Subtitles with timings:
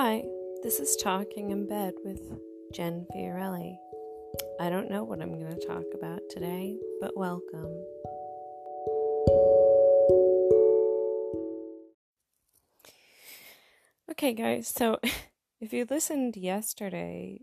[0.00, 0.22] Hi,
[0.62, 2.20] this is Talking in Bed with
[2.72, 3.78] Jen Fiorelli.
[4.60, 7.74] I don't know what I'm going to talk about today, but welcome.
[14.12, 15.00] Okay, guys, so
[15.60, 17.40] if you listened yesterday,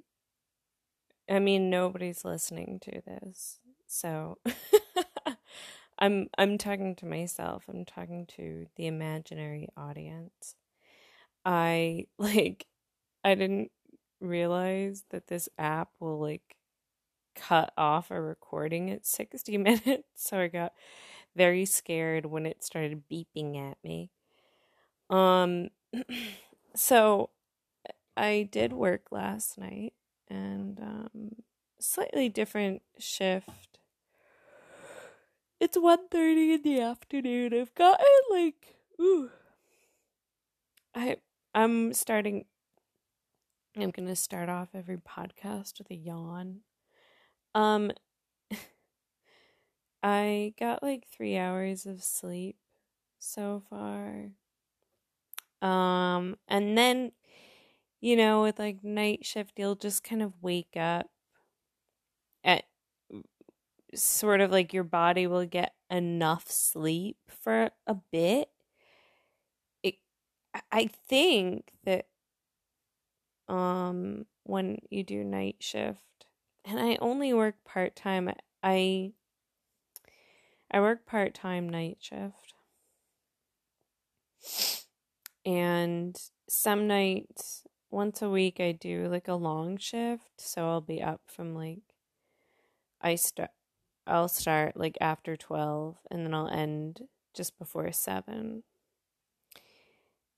[1.30, 3.60] I mean nobody's listening to this.
[3.86, 4.38] So
[6.00, 7.66] I'm I'm talking to myself.
[7.68, 10.56] I'm talking to the imaginary audience.
[11.46, 12.66] I like
[13.24, 13.72] I didn't
[14.22, 16.58] realize that this app will like
[17.36, 20.74] cut off a recording at 60 minutes, so I got
[21.36, 24.12] very scared when it started beeping at me.
[25.10, 25.70] Um
[26.76, 27.30] so
[28.18, 29.94] I did work last night
[30.30, 31.32] and um
[31.80, 33.80] slightly different shift.
[35.60, 37.52] It's 1:30 in the afternoon.
[37.54, 39.32] I've gotten like ooh
[40.96, 41.18] I
[41.56, 42.46] I'm starting.
[43.78, 46.62] I'm gonna start off every podcast with a yawn.
[47.56, 47.92] Um,
[50.04, 52.58] I got like three hours of sleep
[53.20, 54.32] so far.
[55.62, 57.12] Um, and then,
[58.02, 61.10] you know, with like night shift, you'll just kind of wake up
[62.44, 62.66] at
[63.94, 68.50] sort of like your body will get enough sleep for a bit
[70.72, 72.08] I think that
[73.48, 76.00] um when you do night shift
[76.64, 78.32] and I only work part-time
[78.64, 79.14] I
[80.72, 82.54] I work part-time night shift.
[85.46, 86.18] And
[86.50, 91.22] some nights once a week I do like a long shift, so I'll be up
[91.28, 91.82] from like
[93.02, 93.52] I start
[94.08, 97.02] I'll start like after 12 and then I'll end
[97.34, 98.64] just before 7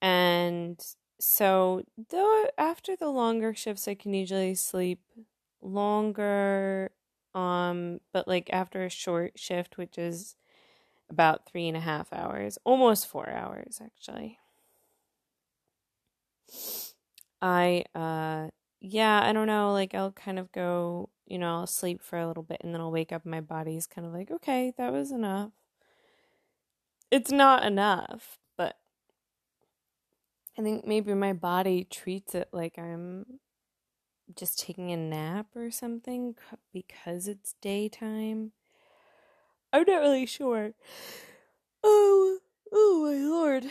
[0.02, 0.80] and
[1.20, 5.02] so, though after the longer shifts, I can usually sleep
[5.62, 6.92] longer.
[7.36, 10.36] Um, but like after a short shift, which is
[11.10, 14.40] about three and a half hours, almost four hours actually.
[17.42, 18.50] I uh
[18.80, 22.28] yeah, I don't know, like I'll kind of go, you know, I'll sleep for a
[22.28, 24.92] little bit and then I'll wake up and my body's kind of like, okay, that
[24.94, 25.52] was enough.
[27.12, 28.40] It's not enough,
[30.58, 33.40] I think maybe my body treats it like I'm
[34.36, 36.36] just taking a nap or something
[36.74, 38.54] because it's daytime.
[39.72, 40.74] I'm not really sure.
[41.84, 42.40] Oh,
[42.72, 43.66] oh my lord.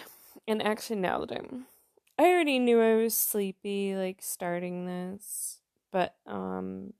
[0.46, 1.66] And actually, now that I'm.
[2.18, 5.58] I already knew I was sleepy, like, starting this.
[5.90, 6.92] But, um.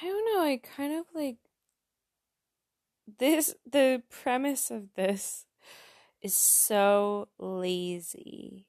[0.00, 1.36] I don't know, I kind of like.
[3.18, 3.54] This.
[3.70, 5.44] The premise of this
[6.22, 8.66] is so lazy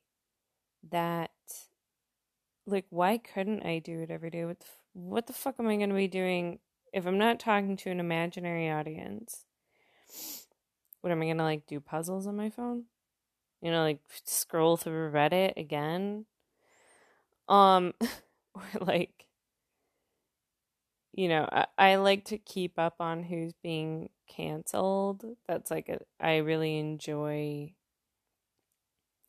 [0.89, 1.31] that
[2.65, 4.45] like why couldn't I do it every day?
[4.45, 6.59] What the, what the fuck am I going to be doing
[6.93, 9.45] if I'm not talking to an imaginary audience?
[11.01, 12.85] What am I going to like do puzzles on my phone?
[13.61, 16.25] You know, like scroll through Reddit again?
[17.47, 17.93] Um
[18.53, 19.25] or like
[21.13, 25.25] you know, I, I like to keep up on who's being canceled.
[25.47, 27.73] That's like a, I really enjoy.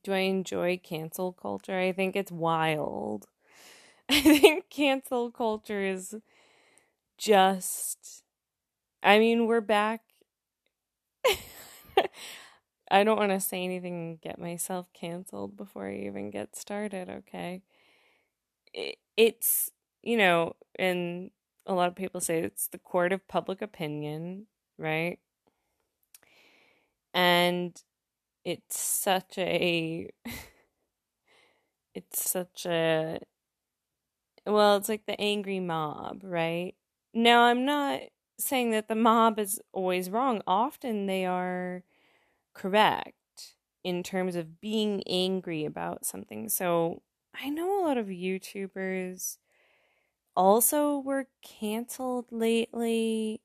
[0.02, 1.78] Do I enjoy cancel culture?
[1.78, 3.26] I think it's wild.
[4.10, 6.16] I think cancel culture is
[7.18, 8.22] just.
[9.02, 10.02] I mean, we're back.
[12.91, 17.08] I don't want to say anything and get myself canceled before I even get started,
[17.08, 17.62] okay?
[18.72, 19.70] It, it's,
[20.02, 21.30] you know, and
[21.66, 24.47] a lot of people say it's the court of public opinion,
[24.78, 25.19] right?
[27.15, 27.81] And
[28.44, 30.10] it's such a
[31.94, 33.21] it's such a
[34.47, 36.75] well, it's like the angry mob, right?
[37.12, 38.00] Now, I'm not
[38.38, 40.42] saying that the mob is always wrong.
[40.47, 41.84] Often they are
[42.54, 43.15] correct
[43.84, 46.48] in terms of being angry about something.
[46.48, 47.03] So,
[47.34, 49.39] I know a lot of YouTubers
[50.36, 53.41] also were canceled lately.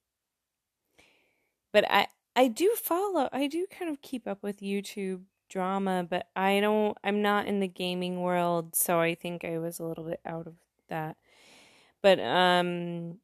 [1.72, 6.28] But I I do follow I do kind of keep up with YouTube drama, but
[6.36, 10.06] I don't I'm not in the gaming world, so I think I was a little
[10.06, 10.56] bit out of
[10.90, 11.18] that.
[12.02, 13.20] But um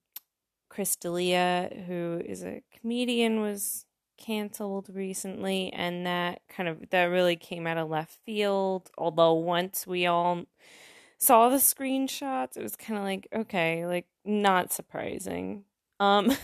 [0.69, 3.85] Chris D'Elia, who is a comedian, was
[4.17, 8.91] canceled recently, and that kind of that really came out of left field.
[8.97, 10.45] Although once we all
[11.21, 15.63] saw the screenshots, it was kind of like, okay, like not surprising.
[15.99, 16.35] Um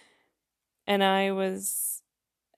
[0.86, 2.02] and I was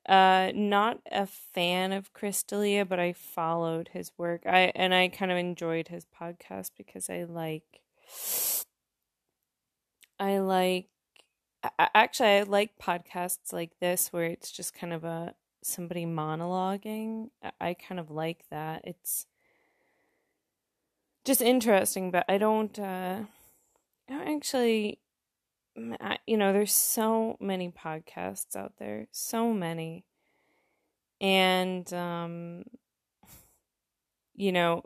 [0.08, 4.42] uh, not a fan of Chris D'Elia, but I followed his work.
[4.46, 7.82] I and I kind of enjoyed his podcast because I like,
[10.18, 10.88] I like,
[11.78, 17.30] actually I like podcasts like this where it's just kind of a somebody monologuing.
[17.60, 18.82] I kind of like that.
[18.84, 19.26] It's
[21.24, 22.78] just interesting, but I don't.
[22.78, 23.20] Uh,
[24.08, 24.98] I don't actually
[26.26, 30.04] you know, there's so many podcasts out there, so many.
[31.20, 32.64] And, um,
[34.34, 34.82] you know,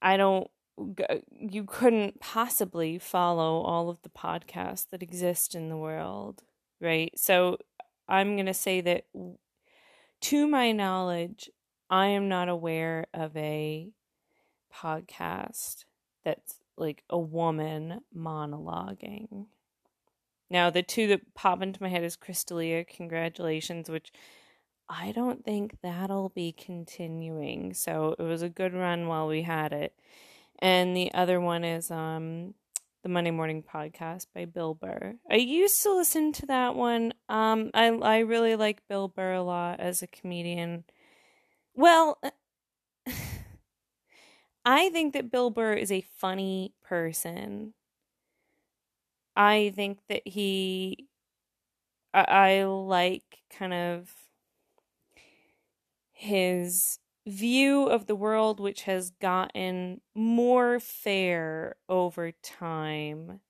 [0.00, 0.48] I don't,
[1.30, 6.42] you couldn't possibly follow all of the podcasts that exist in the world,
[6.80, 7.12] right?
[7.18, 7.58] So
[8.08, 9.06] I'm going to say that
[10.22, 11.50] to my knowledge,
[11.90, 13.90] I am not aware of a
[14.74, 15.84] podcast
[16.24, 19.46] that's like a woman monologuing.
[20.50, 24.12] Now, the two that pop into my head is Chris D'Elia, congratulations, which
[24.88, 27.74] I don't think that'll be continuing.
[27.74, 29.94] So it was a good run while we had it.
[30.58, 32.54] And the other one is um
[33.02, 35.16] the Monday Morning Podcast by Bill Burr.
[35.30, 37.14] I used to listen to that one.
[37.28, 40.84] Um I I really like Bill Burr a lot as a comedian.
[41.74, 42.30] Well, uh,
[44.64, 47.74] I think that Bill Burr is a funny person.
[49.36, 51.08] I think that he,
[52.12, 52.24] I,
[52.60, 54.12] I like kind of
[56.12, 63.40] his view of the world, which has gotten more fair over time.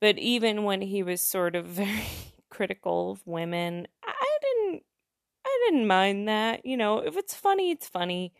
[0.00, 2.02] But even when he was sort of very
[2.48, 3.86] critical of women,
[5.60, 6.64] I didn't mind that.
[6.64, 8.32] You know, if it's funny, it's funny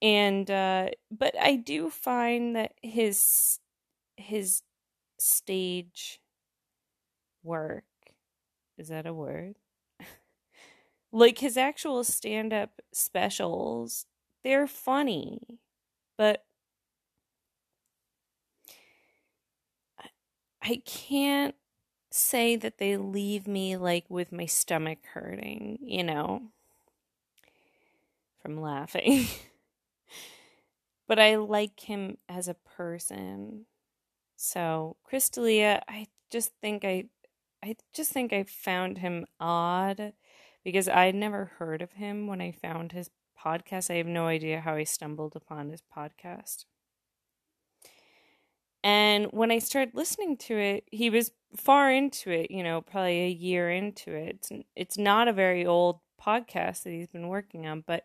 [0.00, 3.58] and uh but i do find that his
[4.16, 4.62] his
[5.18, 6.20] stage
[7.42, 7.84] work
[8.78, 9.56] is that a word
[11.12, 14.06] like his actual stand-up specials
[14.44, 15.40] they're funny
[16.18, 16.44] but
[20.62, 21.54] I can't
[22.14, 26.42] say that they leave me like with my stomach hurting, you know,
[28.40, 29.26] from laughing.
[31.08, 33.66] but I like him as a person.
[34.36, 37.04] So Chris D'Elia, I just think I,
[37.62, 40.12] I just think I found him odd
[40.64, 43.10] because I'd never heard of him when I found his
[43.44, 43.90] podcast.
[43.90, 46.64] I have no idea how I stumbled upon his podcast.
[48.84, 53.22] And when I started listening to it, he was far into it, you know, probably
[53.22, 54.36] a year into it.
[54.36, 58.04] It's, it's not a very old podcast that he's been working on, but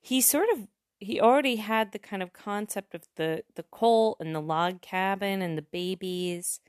[0.00, 0.68] he sort of
[1.00, 5.42] he already had the kind of concept of the the coal and the log cabin
[5.42, 6.60] and the babies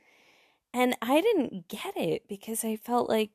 [0.74, 3.32] and i didn't get it because i felt like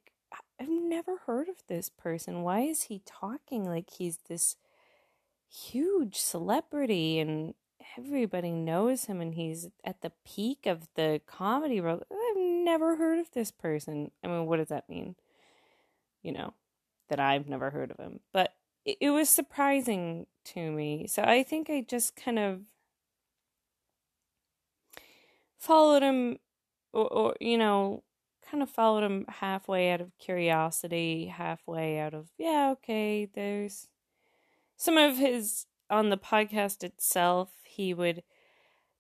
[0.61, 4.57] i've never heard of this person why is he talking like he's this
[5.49, 7.55] huge celebrity and
[7.99, 12.05] everybody knows him and he's at the peak of the comedy world.
[12.11, 14.11] I've never heard of this person.
[14.23, 15.17] I mean what does that mean?
[16.23, 16.55] You know
[17.09, 18.21] that i've never heard of him.
[18.33, 18.55] But
[18.85, 21.07] it was surprising to me.
[21.07, 22.61] So I think I just kind of
[25.59, 26.39] followed him,
[26.93, 28.03] or, or, you know,
[28.49, 33.89] kind of followed him halfway out of curiosity, halfway out of, yeah, okay, there's
[34.77, 38.23] some of his, on the podcast itself, he would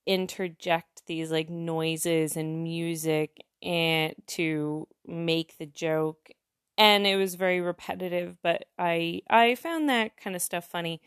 [0.06, 6.30] interject these like noises and music and to make the joke.
[6.76, 11.00] And it was very repetitive but i i found that kind of stuff funny.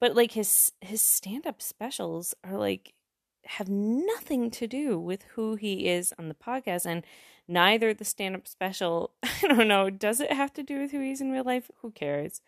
[0.00, 2.94] But like his his stand-up specials are like
[3.44, 7.04] have nothing to do with who he is on the podcast and
[7.48, 9.12] neither the stand-up special.
[9.22, 9.90] I don't know.
[9.90, 11.70] Does it have to do with who he's in real life?
[11.82, 12.40] Who cares?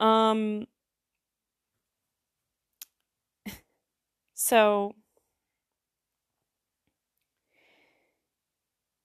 [0.00, 0.66] Um
[4.38, 4.94] so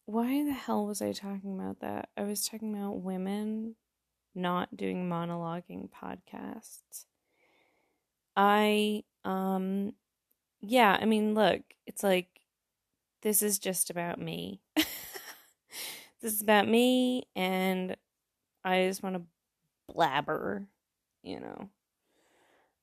[0.06, 2.10] why the hell was I talking about that?
[2.18, 3.76] I was talking about women
[4.36, 7.06] not doing monologuing podcasts.
[8.36, 9.94] I um
[10.62, 12.28] yeah, I mean, look, it's like
[13.22, 14.62] this is just about me.
[14.76, 17.96] this is about me and
[18.64, 19.24] I just want to
[19.94, 20.68] blabber,
[21.24, 21.70] you know.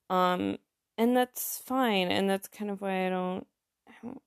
[0.09, 0.57] Um
[1.01, 3.47] and that's fine and that's kind of why I don't
[3.89, 4.21] I don't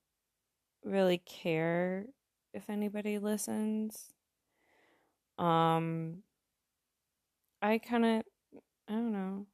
[0.83, 2.05] really care
[2.53, 4.09] if anybody listens.
[5.37, 6.23] Um
[7.61, 8.23] I kind of
[8.89, 9.47] I don't know,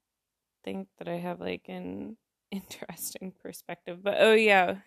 [0.64, 2.18] think that I have like an
[2.52, 4.00] interesting perspective.
[4.04, 4.78] But oh yeah.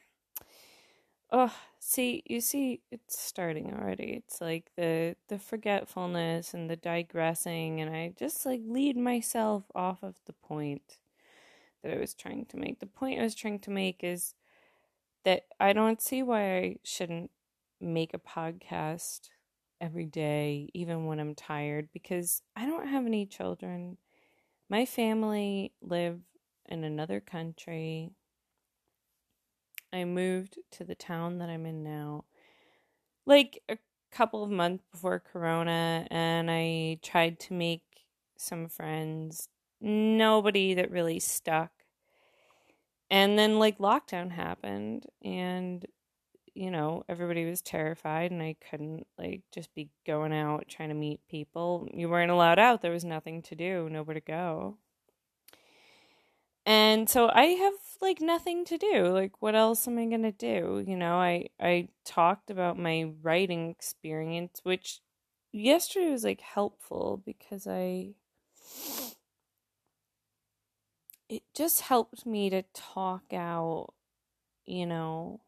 [1.31, 4.23] oh, see, you see, it's starting already.
[4.26, 10.03] It's like the the forgetfulness and the digressing, and I just like lead myself off
[10.03, 10.99] of the point
[11.85, 12.81] that I was trying to make.
[12.81, 14.35] The point I was trying to make is
[15.25, 17.31] that I don't see why I shouldn't
[17.81, 19.29] make a podcast
[19.81, 23.99] every day, even when I'm tired, because I don't have any children.
[24.69, 26.21] My family live
[26.67, 28.11] in another country.
[29.93, 32.25] I moved to the town that I'm in now
[33.26, 33.79] like a
[34.11, 37.83] couple of months before Corona, and I tried to make
[38.37, 39.49] some friends.
[39.81, 41.73] Nobody that really stuck.
[43.14, 45.87] And then, like, lockdown happened, and
[46.54, 50.94] you know, everybody was terrified and I couldn't like just be going out trying to
[50.94, 51.88] meet people.
[51.92, 52.80] You weren't allowed out.
[52.80, 54.78] There was nothing to do, nowhere to go.
[56.64, 59.09] And so I have like nothing to do.
[59.09, 60.83] Like what else am I going to do?
[60.87, 65.00] You know, I I talked about my writing experience which
[65.52, 68.14] yesterday was like helpful because I
[71.35, 73.93] it just helped me to talk out,
[74.67, 75.41] you know,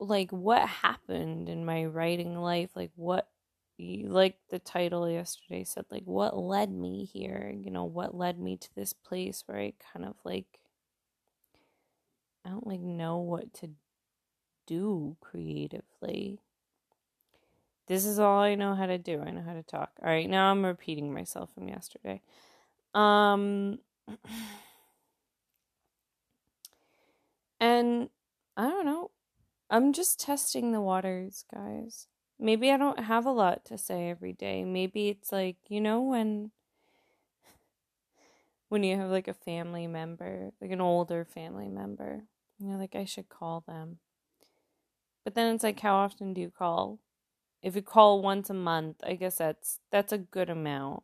[0.00, 3.28] like what happened in my writing life like what
[3.78, 8.56] like the title yesterday said like what led me here you know what led me
[8.56, 10.46] to this place where i kind of like
[12.46, 13.68] i don't like know what to
[14.66, 16.40] do creatively
[17.88, 20.30] this is all i know how to do i know how to talk all right
[20.30, 22.20] now i'm repeating myself from yesterday
[22.94, 23.78] um
[27.60, 28.08] and
[28.56, 29.10] i don't know
[29.70, 32.06] I'm just testing the waters, guys.
[32.38, 34.64] Maybe I don't have a lot to say every day.
[34.64, 36.52] Maybe it's like, you know, when
[38.68, 42.22] when you have like a family member, like an older family member,
[42.58, 43.98] you're like, I should call them.
[45.24, 46.98] But then it's like, how often do you call?
[47.62, 51.02] If you call once a month, I guess that's that's a good amount.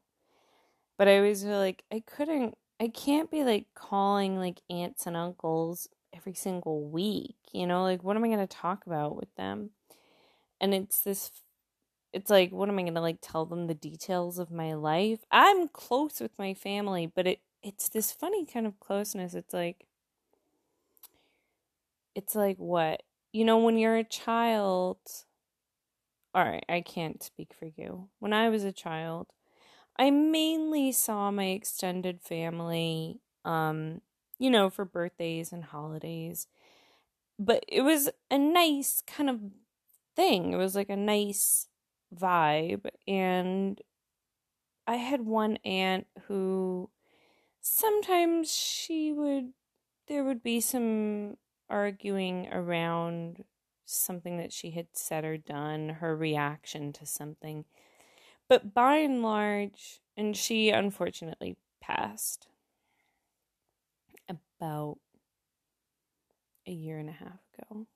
[0.98, 5.16] But I always feel like I couldn't I can't be like calling like aunts and
[5.16, 7.82] uncles every single week, you know?
[7.82, 9.70] Like, what am I going to talk about with them?
[10.60, 11.30] And it's this,
[12.12, 15.20] it's like, what am I going to like tell them the details of my life?
[15.30, 19.34] I'm close with my family, but it, it's this funny kind of closeness.
[19.34, 19.86] It's like,
[22.14, 23.02] it's like what?
[23.32, 24.98] You know, when you're a child,
[26.34, 28.08] all right, I can't speak for you.
[28.18, 29.28] When I was a child,
[29.98, 34.00] I mainly saw my extended family um
[34.38, 36.48] you know, for birthdays and holidays.
[37.38, 39.40] But it was a nice kind of
[40.16, 40.52] thing.
[40.52, 41.68] It was like a nice
[42.14, 42.86] vibe.
[43.08, 43.80] And
[44.86, 46.90] I had one aunt who
[47.60, 49.52] sometimes she would,
[50.08, 51.38] there would be some
[51.70, 53.44] arguing around
[53.84, 57.64] something that she had said or done, her reaction to something.
[58.48, 62.48] But by and large, and she unfortunately passed
[64.28, 64.98] about
[66.66, 67.86] a year and a half ago.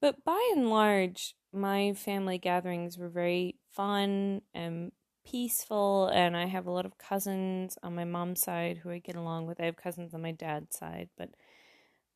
[0.00, 4.92] But by and large, my family gatherings were very fun and
[5.24, 9.16] peaceful, and I have a lot of cousins on my mom's side who I get
[9.16, 9.60] along with.
[9.60, 11.30] I have cousins on my dad's side, but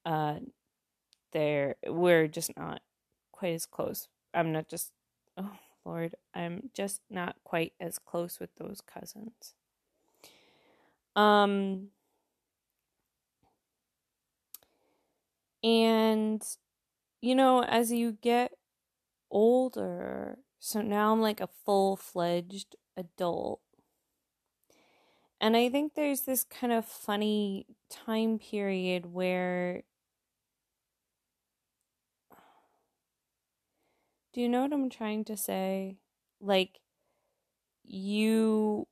[0.05, 0.39] uh,
[1.33, 2.83] they're we're just not
[3.33, 4.09] quite as close.
[4.35, 4.93] I'm not just
[5.39, 5.53] oh
[5.85, 9.55] Lord, I'm just not quite as close with those cousins.
[11.17, 11.91] Um
[15.65, 16.43] And,
[17.23, 18.53] you know, as you get
[19.31, 23.61] older, so now I'm like a full fledged adult.
[25.41, 29.83] And I think there's this kind of funny time period where.
[34.33, 35.99] Do you know what I'm trying to say?
[36.41, 36.81] Like,
[37.85, 38.87] you.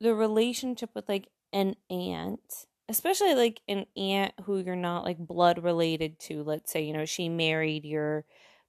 [0.00, 5.62] The relationship with like an aunt especially like an aunt who you're not like blood
[5.62, 8.24] related to let's say you know she married your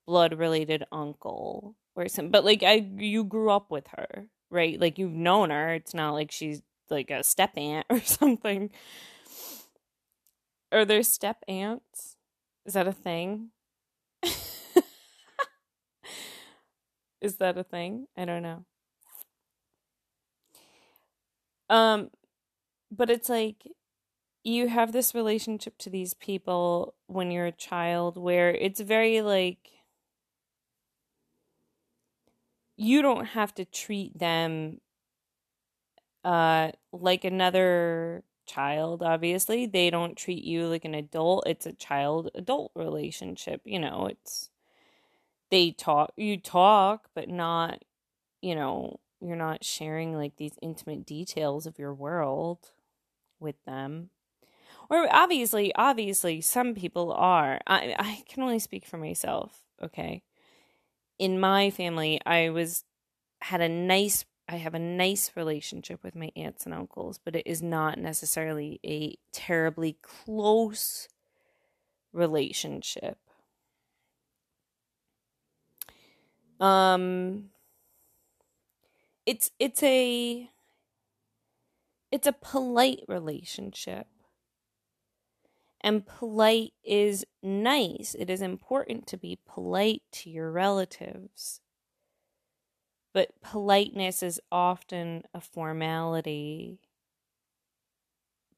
[0.05, 4.97] blood related uncle or something but like i you grew up with her right like
[4.97, 8.69] you've known her it's not like she's like a step aunt or something
[10.71, 12.17] are there step aunts
[12.65, 13.49] is that a thing
[17.21, 18.65] is that a thing i don't know
[21.69, 22.09] um
[22.91, 23.67] but it's like
[24.43, 29.71] you have this relationship to these people when you're a child where it's very like
[32.77, 34.79] you don't have to treat them
[36.23, 39.65] uh like another child, obviously.
[39.67, 41.43] They don't treat you like an adult.
[41.47, 43.61] It's a child adult relationship.
[43.63, 44.48] You know, it's
[45.49, 47.83] they talk, you talk, but not,
[48.41, 52.71] you know, you're not sharing like these intimate details of your world
[53.39, 54.09] with them.
[54.89, 57.59] Or obviously, obviously, some people are.
[57.67, 60.23] I I can only speak for myself, okay?
[61.19, 62.83] In my family, I was
[63.41, 67.45] had a nice I have a nice relationship with my aunts and uncles, but it
[67.45, 71.07] is not necessarily a terribly close
[72.13, 73.19] relationship.
[76.59, 77.51] Um
[79.25, 80.49] it's it's a
[82.11, 84.07] it's a polite relationship.
[85.81, 88.15] And polite is nice.
[88.17, 91.61] It is important to be polite to your relatives.
[93.13, 96.79] But politeness is often a formality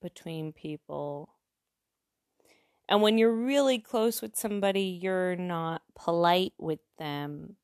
[0.02, 1.30] between people.
[2.90, 7.58] And when you're really close with somebody, you're not polite with them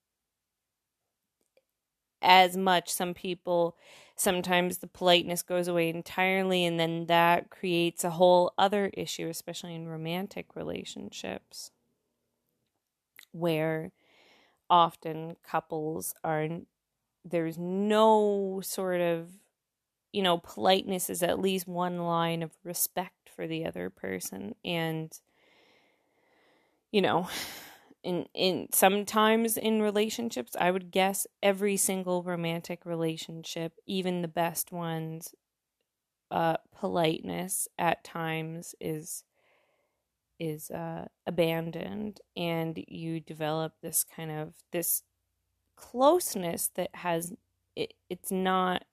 [2.28, 2.90] as much.
[2.92, 3.76] Some people,
[4.16, 9.74] sometimes the politeness goes away entirely, and then that creates a whole other issue, especially
[9.74, 11.72] in romantic relationships,
[13.32, 13.92] where
[14.70, 16.50] often couples are
[17.24, 19.30] there's no sort of
[20.14, 25.20] you know politeness is at least one line of respect for the other person and
[26.92, 27.28] you know
[28.04, 34.72] in in sometimes in relationships i would guess every single romantic relationship even the best
[34.72, 35.34] ones
[36.32, 39.24] uh politeness at times is
[40.40, 42.22] is uh abandoned.
[42.36, 45.04] And you develop this kind of this
[45.76, 47.34] closeness that has
[47.76, 48.84] it, it's not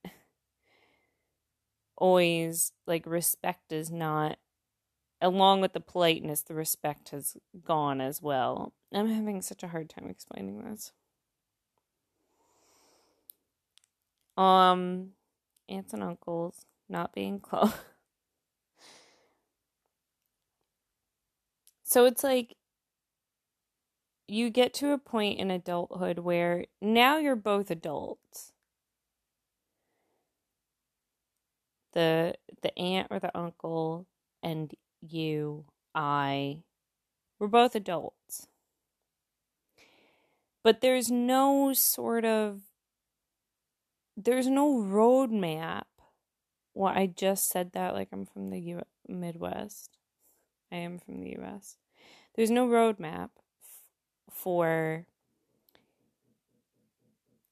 [1.96, 4.38] always like respect is not
[5.24, 9.88] along with the politeness the respect has gone as well i'm having such a hard
[9.88, 10.92] time explaining this
[14.36, 15.10] um
[15.68, 17.72] aunts and uncles not being close
[21.82, 22.56] so it's like
[24.26, 28.52] you get to a point in adulthood where now you're both adults.
[31.92, 34.06] The the aunt or the uncle
[34.42, 34.74] and
[35.12, 35.64] you,
[35.94, 36.58] I,
[37.38, 38.48] we're both adults.
[40.62, 42.62] But there's no sort of
[44.16, 45.84] there's no roadmap.
[46.72, 49.90] Well, I just said that like I'm from the U- Midwest.
[50.72, 51.76] I am from the US.
[52.34, 53.30] There's no roadmap
[54.30, 55.06] for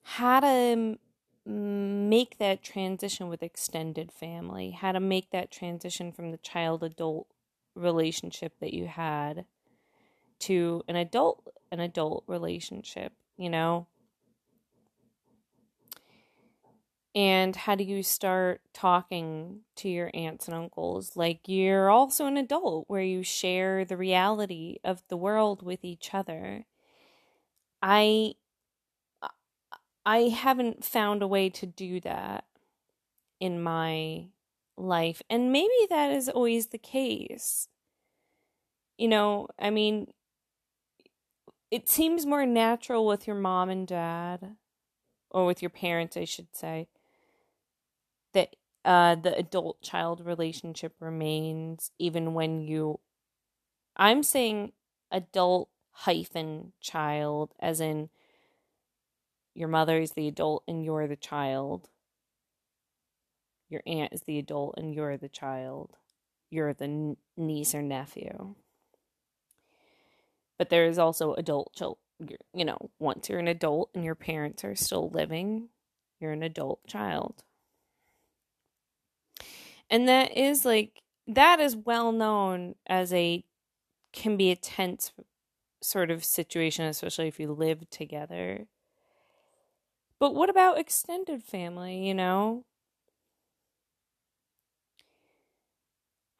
[0.02, 0.98] how to
[1.44, 7.26] make that transition with extended family, how to make that transition from the child adult
[7.74, 9.46] relationship that you had
[10.40, 13.86] to an adult an adult relationship, you know?
[17.14, 22.38] And how do you start talking to your aunts and uncles like you're also an
[22.38, 26.64] adult where you share the reality of the world with each other?
[27.82, 28.34] I
[30.04, 32.44] I haven't found a way to do that
[33.40, 34.26] in my
[34.76, 35.22] life.
[35.28, 37.68] And maybe that is always the case.
[38.98, 40.12] You know, I mean,
[41.70, 44.56] it seems more natural with your mom and dad,
[45.30, 46.88] or with your parents, I should say,
[48.34, 53.00] that uh, the adult child relationship remains even when you.
[53.96, 54.72] I'm saying
[55.10, 58.10] adult hyphen child, as in
[59.54, 61.88] your mother is the adult and you're the child.
[63.72, 65.96] Your aunt is the adult and you're the child.
[66.50, 68.54] You're the niece or nephew.
[70.58, 71.96] But there is also adult children.
[72.52, 75.70] You know, once you're an adult and your parents are still living,
[76.20, 77.44] you're an adult child.
[79.88, 83.42] And that is like, that is well known as a,
[84.12, 85.12] can be a tense
[85.80, 88.66] sort of situation, especially if you live together.
[90.18, 92.66] But what about extended family, you know?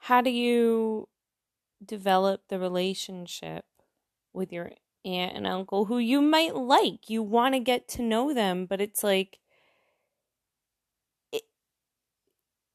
[0.07, 1.09] How do you
[1.85, 3.65] develop the relationship
[4.33, 4.73] with your
[5.05, 7.09] aunt and uncle who you might like?
[7.09, 9.39] You want to get to know them, but it's like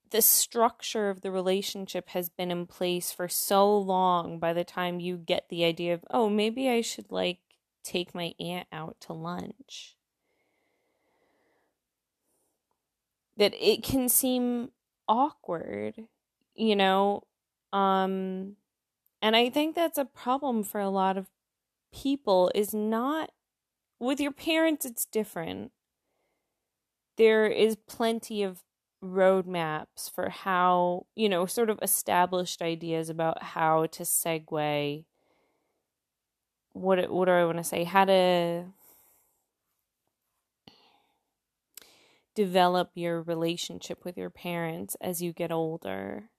[0.09, 5.01] the structure of the relationship has been in place for so long by the time
[5.01, 7.39] you get the idea of, oh, maybe I should like
[7.83, 9.97] take my aunt out to lunch.
[13.35, 14.71] That it can seem
[15.09, 16.07] awkward.
[16.57, 17.23] You know,
[17.73, 18.57] um
[19.21, 21.27] and I think that's a problem for a lot of
[21.93, 23.31] people is not
[23.99, 25.71] with your parents it's different.
[27.17, 28.63] There is plenty of
[29.03, 35.03] roadmaps for how, you know, sort of established ideas about how to segue
[36.73, 37.83] what what do I want to say?
[37.83, 38.65] How to
[42.35, 46.29] develop your relationship with your parents as you get older.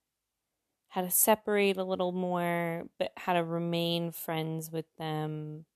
[0.88, 5.66] How to separate a little more, but how to remain friends with them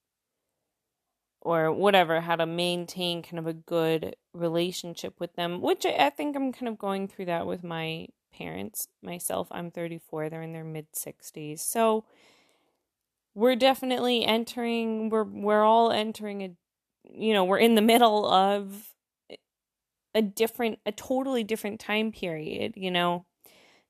[1.43, 6.37] or whatever, how to maintain kind of a good relationship with them, which I, think
[6.37, 9.49] I'm kind of going through that with my parents myself.
[9.51, 11.59] I'm 34, they're in their mid 60s.
[11.59, 12.05] So
[13.35, 16.51] we're definitely entering we're we're all entering a
[17.05, 18.93] you know, we're in the middle of
[20.15, 23.27] a different a totally different time period, you know.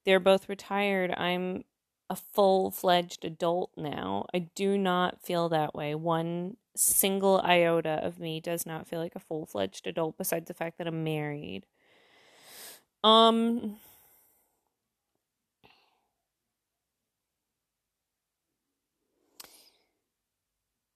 [0.04, 1.12] They're both retired.
[1.16, 1.64] I'm
[2.10, 4.26] a full-fledged adult now.
[4.34, 5.94] I do not feel that way.
[5.94, 10.54] One single iota of me does not feel like a full fledged adult besides the
[10.54, 11.66] fact that I'm married.
[13.04, 13.76] Um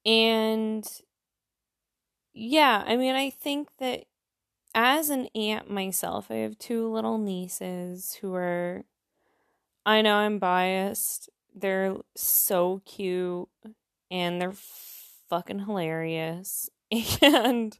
[0.04, 0.86] and
[2.34, 4.04] yeah, I mean I think that
[4.74, 8.84] as an aunt myself, I have two little nieces who are
[9.86, 11.30] I know I'm biased.
[11.54, 13.48] They're so cute
[14.10, 14.52] and they're
[15.30, 16.68] fucking hilarious
[17.22, 17.78] and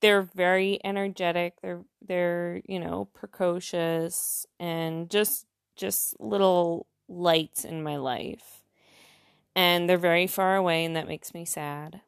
[0.00, 1.60] they're very energetic.
[1.60, 8.62] They're they're you know precocious and just just little lights in my life.
[9.54, 12.00] And they're very far away and that makes me sad.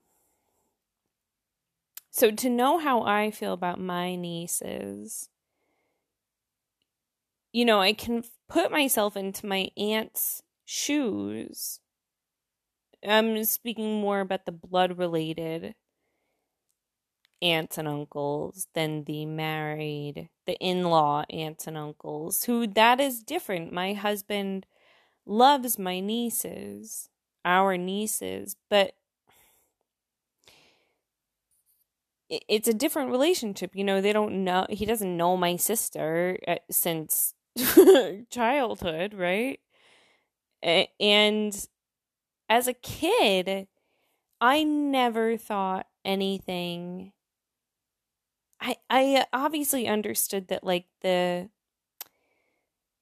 [2.10, 5.28] So to know how i feel about my nieces
[7.52, 11.80] you know i can put myself into my aunt's shoes
[13.02, 15.74] I'm speaking more about the blood related
[17.40, 23.22] aunts and uncles than the married, the in law aunts and uncles, who that is
[23.22, 23.72] different.
[23.72, 24.66] My husband
[25.26, 27.10] loves my nieces,
[27.44, 28.94] our nieces, but
[32.28, 33.74] it's a different relationship.
[33.74, 37.34] You know, they don't know, he doesn't know my sister uh, since
[38.30, 39.60] childhood, right?
[41.00, 41.66] And
[42.48, 43.68] as a kid,
[44.40, 47.12] I never thought anything.
[48.60, 51.48] I I obviously understood that like the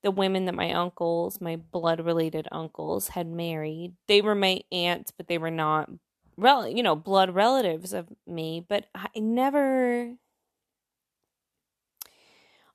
[0.02, 5.10] the women that my uncles, my blood related uncles had married, they were my aunts,
[5.10, 5.90] but they were not
[6.36, 10.14] rel you know, blood relatives of me, but I never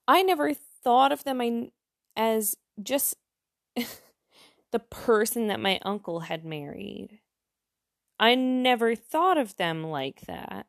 [0.07, 1.71] I never thought of them
[2.15, 3.15] as just
[4.71, 7.19] the person that my uncle had married.
[8.19, 10.67] I never thought of them like that.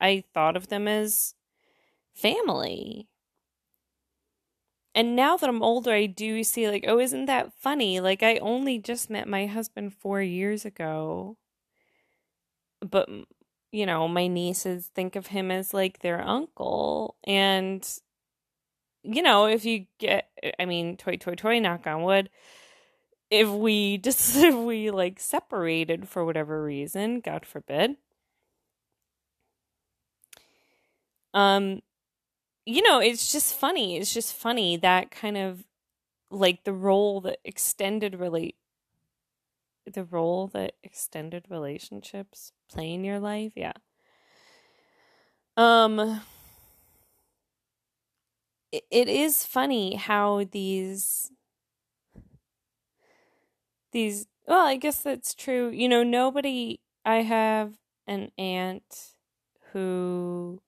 [0.00, 1.34] I thought of them as
[2.14, 3.08] family.
[4.94, 8.00] And now that I'm older, I do see, like, oh, isn't that funny?
[8.00, 11.36] Like, I only just met my husband four years ago.
[12.80, 13.08] But,
[13.72, 17.16] you know, my nieces think of him as like their uncle.
[17.24, 17.84] And,
[19.04, 22.30] you know, if you get, I mean, toy, toy, toy, knock on wood
[23.30, 27.96] if we just if we like separated for whatever reason, God forbid.
[31.32, 31.80] Um
[32.66, 33.96] you know, it's just funny.
[33.98, 35.64] It's just funny that kind of
[36.30, 38.56] like the role that extended relate
[39.86, 43.52] the role that extended relationships play in your life.
[43.54, 43.72] Yeah.
[45.56, 46.20] Um
[48.90, 51.30] it, is funny how these
[53.92, 55.68] these well i guess that's true.
[55.70, 57.74] You know nobody i have
[58.06, 59.14] an aunt
[59.72, 60.60] who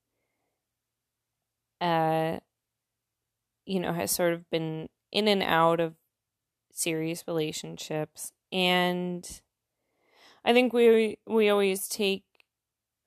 [1.80, 2.38] uh
[3.64, 5.94] you know has sort of been in and out of
[6.72, 8.32] serious relationships.
[8.52, 9.28] And
[10.44, 12.22] i think we we always take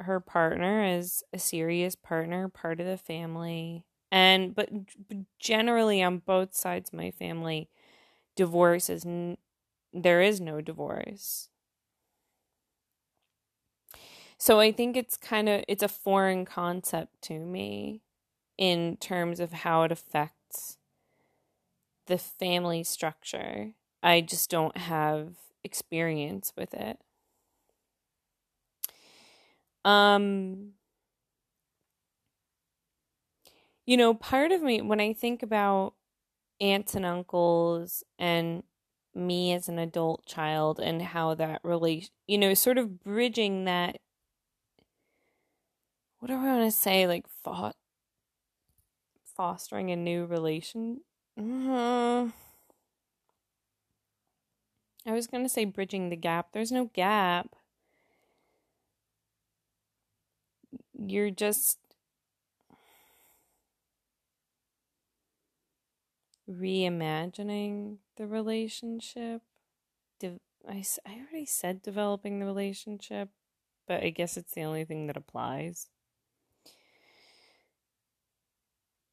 [0.02, 4.70] her partner as a serious partner part of the family and but
[5.40, 7.70] generally on both sides of my family
[8.36, 9.38] divorce is n-
[9.94, 11.50] there is no divorce.
[14.38, 18.02] So I think it's kind of it's a foreign concept to me
[18.58, 20.78] in terms of how it affects
[22.08, 23.74] the family structure.
[24.02, 27.00] I just don't have experience with it.
[29.86, 30.74] Um
[33.90, 35.96] you know, part of me when I think about
[36.62, 38.64] aunts and uncles and
[39.16, 43.98] me as an adult child and how that relate you know sort of bridging that
[46.20, 47.08] what do I want to say?
[47.08, 47.74] Like fo-
[49.36, 51.02] fostering a new relation?
[51.38, 52.30] Uh,
[55.06, 56.52] I was going to say bridging the gap.
[56.54, 57.56] There's no gap.
[60.94, 61.79] You're just
[66.50, 69.42] reimagining the relationship.
[70.20, 73.30] De- I, I already said developing the relationship,
[73.88, 75.90] but I guess it's the only thing that applies.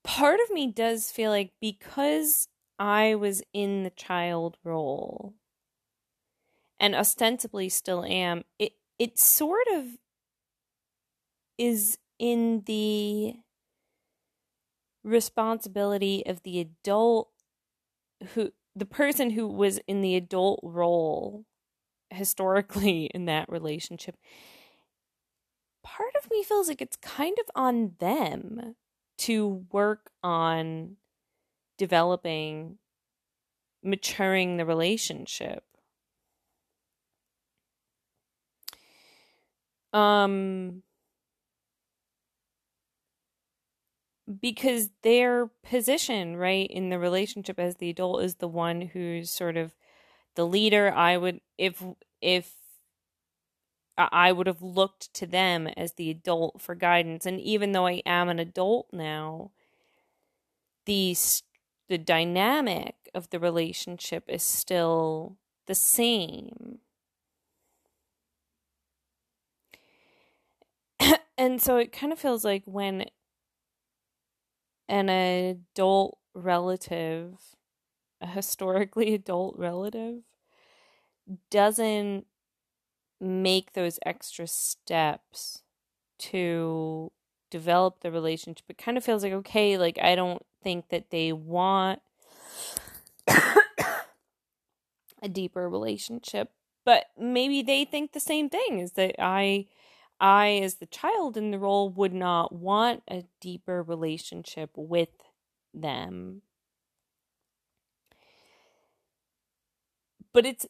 [0.02, 5.34] Part of me does feel like because I was in the child role
[6.78, 9.98] and ostensibly still am, it it sort of
[11.58, 13.36] is in the
[15.06, 17.30] responsibility of the adult
[18.34, 21.44] who the person who was in the adult role
[22.10, 24.16] historically in that relationship
[25.84, 28.74] part of me feels like it's kind of on them
[29.18, 30.96] to work on
[31.78, 32.78] developing
[33.82, 35.64] maturing the relationship.
[39.92, 40.82] Um
[44.40, 49.56] because their position right in the relationship as the adult is the one who's sort
[49.56, 49.74] of
[50.36, 50.92] the leader.
[50.92, 51.82] I would if
[52.20, 52.54] if
[53.98, 57.24] i would have looked to them as the adult for guidance.
[57.26, 59.50] And even though i am an adult now
[60.86, 61.14] the
[61.88, 65.36] the dynamic of the relationship is still
[65.66, 66.78] the same.
[71.38, 73.06] And so it kind of feels like when
[74.88, 77.38] an adult relative,
[78.20, 80.22] a historically adult relative,
[81.50, 82.26] doesn't
[83.20, 85.62] make those extra steps
[86.18, 87.10] to
[87.50, 91.32] develop the relationship, it kind of feels like, okay, like I don't think that they
[91.32, 92.00] want
[95.22, 96.50] a deeper relationship.
[96.84, 99.66] But maybe they think the same thing is that I
[100.20, 105.10] I, as the child in the role, would not want a deeper relationship with
[105.74, 106.42] them.
[110.32, 110.66] But it's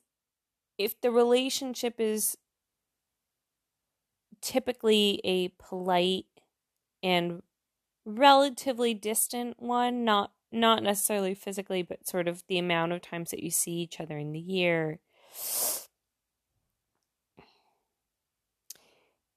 [0.79, 2.37] if the relationship is
[4.41, 6.27] typically a polite
[7.03, 7.43] and
[8.05, 13.43] relatively distant one, not not necessarily physically, but sort of the amount of times that
[13.43, 15.01] you see each other in the year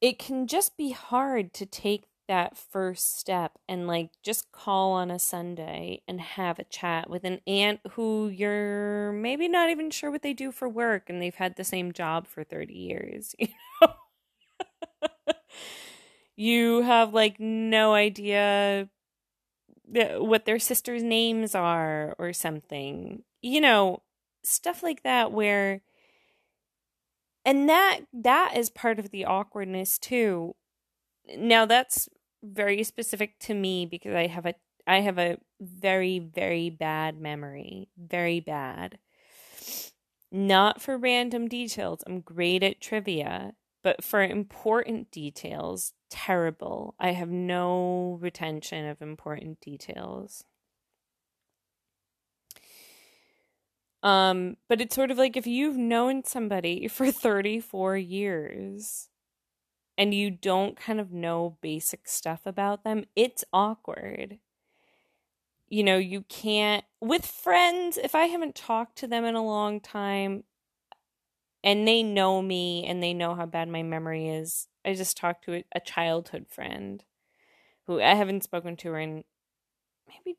[0.01, 5.09] it can just be hard to take that first step and like just call on
[5.09, 10.11] a Sunday and have a chat with an aunt who you're maybe not even sure
[10.11, 13.47] what they do for work and they've had the same job for 30 years, you
[13.81, 13.93] know.
[16.35, 18.87] you have like no idea
[19.91, 23.23] what their sisters' names are or something.
[23.41, 24.03] You know,
[24.43, 25.81] stuff like that where
[27.45, 30.55] and that that is part of the awkwardness too.
[31.37, 32.09] Now that's
[32.43, 34.53] very specific to me because i have a
[34.87, 38.97] i have a very very bad memory very bad.
[40.31, 42.03] Not for random details.
[42.05, 46.95] I'm great at trivia but for important details terrible.
[46.99, 50.43] I have no retention of important details
[54.01, 59.09] Um, but it's sort of like if you've known somebody for 34 years
[59.97, 64.39] and you don't kind of know basic stuff about them, it's awkward.
[65.67, 69.79] You know, you can't, with friends, if I haven't talked to them in a long
[69.79, 70.45] time
[71.63, 75.43] and they know me and they know how bad my memory is, I just talked
[75.45, 77.03] to a, childhood friend
[77.85, 79.23] who I haven't spoken to her in
[80.07, 80.37] maybe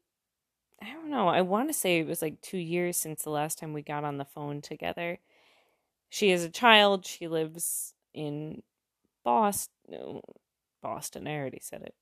[0.83, 1.29] I don't know.
[1.29, 4.05] I want to say it was like two years since the last time we got
[4.05, 5.19] on the phone together.
[6.09, 7.07] She is a child.
[7.07, 8.63] She lives in
[9.25, 9.75] Boston.
[9.89, 10.23] No,
[10.83, 11.27] Boston.
[11.27, 11.95] I already said it.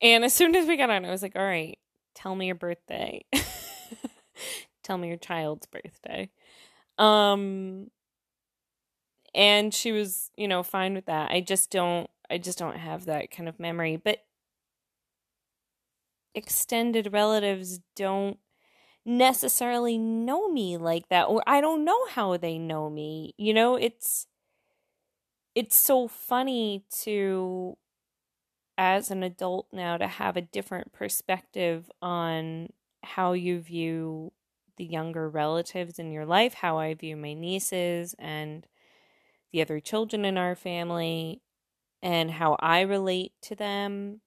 [0.00, 1.78] And as soon as we got on, I was like, all right,
[2.14, 3.24] tell me your birthday.
[4.82, 6.30] tell me your child's birthday.
[6.98, 7.90] Um,
[9.34, 11.30] and she was, you know, fine with that.
[11.30, 13.96] I just don't, I just don't have that kind of memory.
[13.96, 14.24] But
[16.34, 18.38] extended relatives don't
[19.04, 23.34] necessarily know me like that or I don't know how they know me.
[23.36, 24.26] You know, it's
[25.54, 27.76] it's so funny to
[28.78, 32.68] as an adult now to have a different perspective on
[33.02, 34.32] how you view
[34.76, 38.66] the younger relatives in your life, how I view my nieces and
[39.52, 41.42] the other children in our family,
[42.02, 44.22] and how I relate to them,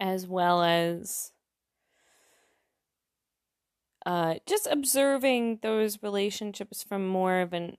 [0.00, 1.32] as well as
[4.06, 7.76] uh, just observing those relationships from more of an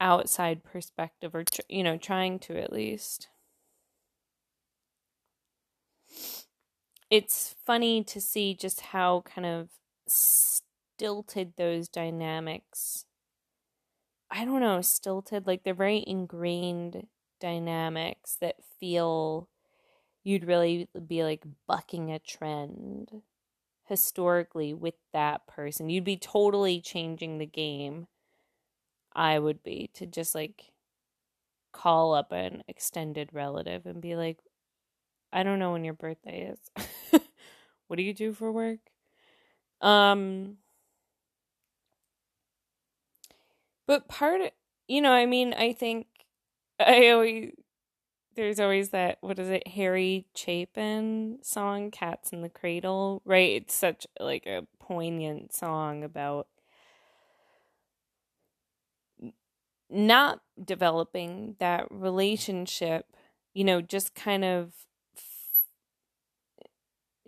[0.00, 3.28] outside perspective, or, tr- you know, trying to at least.
[7.10, 9.70] It's funny to see just how kind of
[10.06, 13.04] stilted those dynamics.
[14.30, 17.08] I don't know, stilted, like they're very ingrained
[17.40, 19.48] dynamics that feel
[20.24, 23.22] you'd really be like bucking a trend
[23.86, 25.90] historically with that person.
[25.90, 28.08] You'd be totally changing the game.
[29.14, 30.72] I would be to just like
[31.72, 34.38] call up an extended relative and be like,
[35.32, 37.20] I don't know when your birthday is.
[37.88, 38.80] what do you do for work?
[39.80, 40.58] Um
[43.86, 44.50] but part of,
[44.88, 46.06] you know, I mean, I think
[46.78, 47.52] I always
[48.40, 53.50] there's always that what is it, Harry Chapin song, Cats in the Cradle, right?
[53.50, 56.46] It's such like a poignant song about
[59.90, 63.04] not developing that relationship,
[63.52, 64.72] you know, just kind of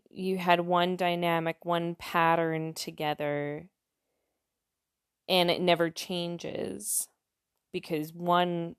[0.08, 3.68] you had one dynamic, one pattern together,
[5.28, 7.06] and it never changes
[7.70, 8.76] because one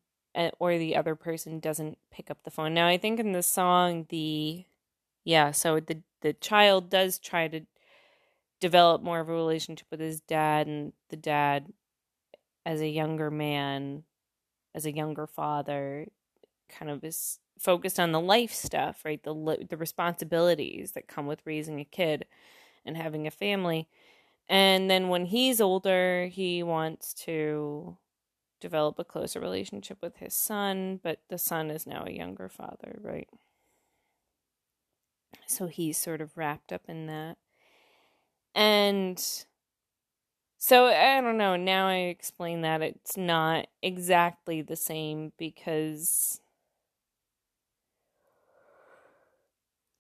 [0.60, 2.74] or the other person doesn't pick up the phone.
[2.74, 4.66] Now, I think in the song, the
[5.24, 7.62] yeah, so the the child does try to
[8.60, 11.74] develop more of a relationship with his dad, and the dad,
[12.66, 14.04] as a younger man,
[14.76, 16.08] as a younger father,
[16.70, 19.24] kind of is focused on the life stuff, right?
[19.24, 22.26] The the responsibilities that come with raising a kid
[22.86, 23.88] and having a family.
[24.50, 27.98] And then when he's older, he wants to
[28.64, 32.98] develop a closer relationship with his son, but the son is now a younger father,
[33.02, 33.28] right?
[35.46, 37.36] So he's sort of wrapped up in that.
[38.56, 39.22] And
[40.58, 46.40] so I don't know, now I explain that it's not exactly the same because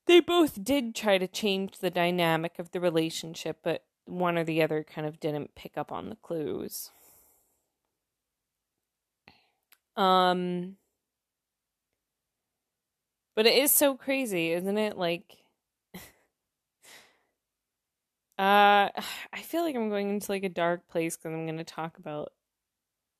[0.05, 4.63] they both did try to change the dynamic of the relationship, but one or the
[4.63, 6.91] other kind of didn't pick up on the clues.
[9.95, 10.77] Um
[13.35, 14.97] but it is so crazy, isn't it?
[14.97, 15.37] Like
[15.95, 15.99] uh
[18.37, 21.97] I feel like I'm going into like a dark place cuz I'm going to talk
[21.97, 22.33] about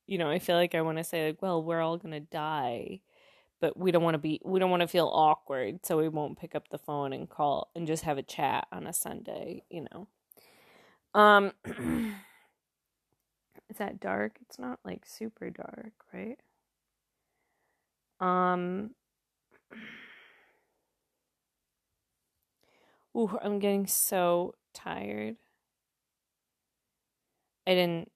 [0.06, 2.20] you know, I feel like I want to say like, well, we're all going to
[2.20, 3.00] die
[3.64, 6.38] but we don't want to be we don't want to feel awkward so we won't
[6.38, 9.86] pick up the phone and call and just have a chat on a sunday you
[9.90, 10.06] know
[11.18, 11.50] um
[13.70, 16.38] is that dark it's not like super dark right
[18.20, 18.90] um
[23.16, 25.36] Ooh, I'm getting so tired.
[27.66, 28.10] I didn't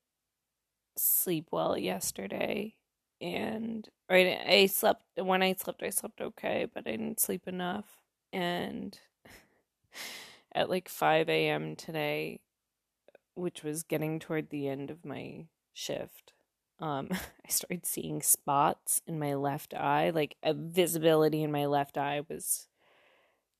[0.96, 2.74] sleep well yesterday
[3.20, 7.86] and right I slept when I slept I slept okay, but I didn't sleep enough.
[8.32, 8.98] And
[10.54, 12.40] at like five AM today,
[13.34, 16.32] which was getting toward the end of my shift,
[16.80, 21.98] um, I started seeing spots in my left eye, like a visibility in my left
[21.98, 22.66] eye was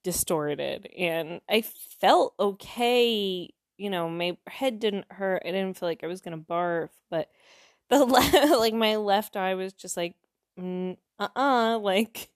[0.04, 5.42] distorted and I felt okay, you know, my head didn't hurt.
[5.44, 7.28] I didn't feel like I was going to barf, but
[7.90, 10.14] the le- like my left eye was just like
[10.58, 12.28] mm, uh-uh like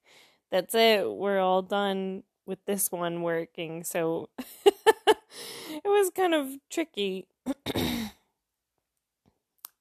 [0.50, 4.28] that's it we're all done with this one working so
[4.66, 7.26] it was kind of tricky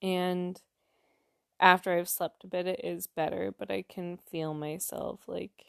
[0.02, 0.62] and
[1.62, 5.66] after i've slept a bit it is better but i can feel myself like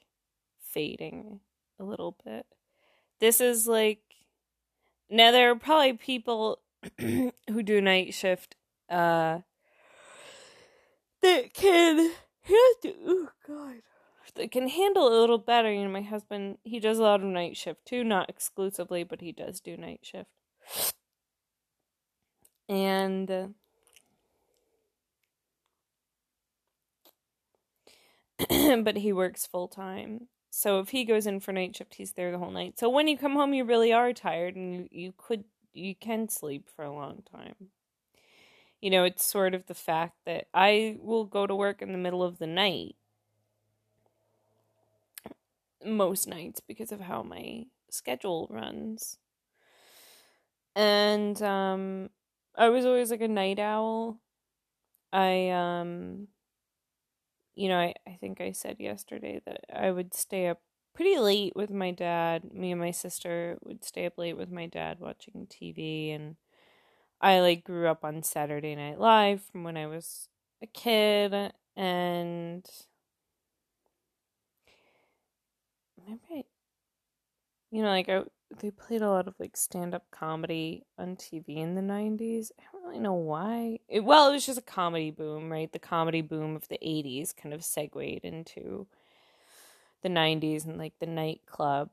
[0.60, 1.40] fading
[1.78, 2.46] a little bit
[3.20, 4.00] this is like
[5.10, 6.60] now there are probably people
[6.98, 8.56] who do night shift
[8.88, 9.38] uh
[11.20, 12.12] that can
[12.42, 13.82] handle oh god
[14.34, 15.72] that can handle a little better.
[15.72, 19.20] You know, my husband he does a lot of night shift too, not exclusively, but
[19.20, 20.30] he does do night shift.
[22.68, 23.54] And
[28.84, 30.28] but he works full time.
[30.50, 32.78] So if he goes in for night shift, he's there the whole night.
[32.78, 36.28] So when you come home, you really are tired, and you, you could you can
[36.28, 37.70] sleep for a long time
[38.82, 41.98] you know, it's sort of the fact that I will go to work in the
[41.98, 42.96] middle of the night
[45.84, 49.18] most nights because of how my schedule runs.
[50.74, 52.10] And um
[52.56, 54.18] I was always like a night owl.
[55.12, 56.28] I um
[57.54, 60.60] you know, I, I think I said yesterday that I would stay up
[60.94, 62.52] pretty late with my dad.
[62.52, 66.36] Me and my sister would stay up late with my dad watching TV and
[67.20, 70.28] I like grew up on Saturday Night Live from when I was
[70.62, 72.66] a kid and
[76.06, 76.46] maybe
[77.70, 78.22] you know like I
[78.58, 82.50] they played a lot of like stand-up comedy on TV in the 90s.
[82.58, 83.78] I don't really know why.
[83.88, 85.72] It, well, it was just a comedy boom, right?
[85.72, 88.86] The comedy boom of the 80s kind of segued into
[90.02, 91.90] the 90s and like the nightclub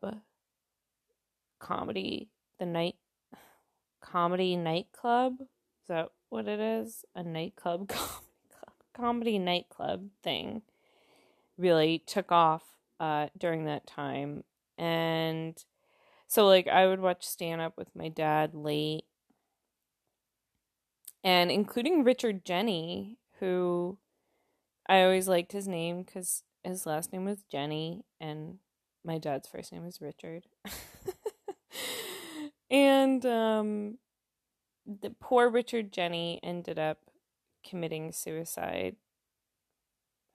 [1.59, 2.29] comedy,
[2.59, 2.95] the night
[4.01, 5.41] comedy nightclub.
[5.41, 7.05] Is that what it is?
[7.15, 8.25] A nightclub comedy,
[8.93, 10.61] comedy nightclub thing
[11.57, 12.63] really took off
[12.99, 14.43] uh, during that time.
[14.77, 15.61] And
[16.29, 19.05] so, like, I would watch stand up with my dad late,
[21.23, 23.97] and including Richard Jeni, who
[24.87, 28.59] I always liked his name because his last name was Jeni, and
[29.03, 30.45] my dad's first name is Richard.
[32.69, 33.97] and um,
[34.85, 36.99] the poor Richard Jeni ended up
[37.67, 38.95] committing suicide.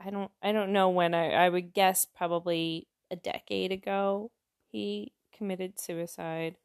[0.05, 4.31] I don't I don't know when I I would guess probably a decade ago
[4.71, 6.57] he committed suicide.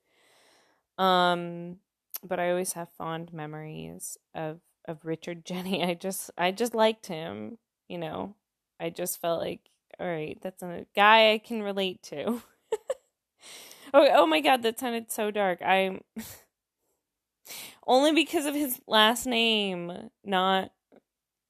[0.97, 1.78] Um
[2.24, 5.88] but I always have fond memories of of Richard Jeni.
[5.88, 7.57] I just I just liked him,
[7.88, 8.36] you know.
[8.80, 9.61] I just felt like
[9.99, 12.41] all right, that's a guy I can relate to.
[13.93, 15.61] oh, oh my god, that sounded so dark.
[15.61, 16.01] I'm
[17.88, 20.72] only because of his last name, not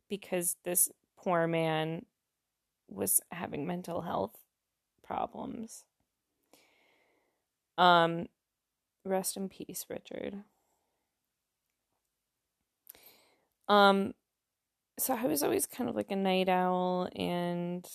[0.10, 2.06] because this poor man
[2.88, 4.38] was having mental health
[5.04, 5.84] problems.
[7.80, 8.28] Um,
[9.06, 10.44] rest in peace, Richard.
[13.68, 14.14] Um,
[15.00, 17.88] so I was always kind of like a night owl, and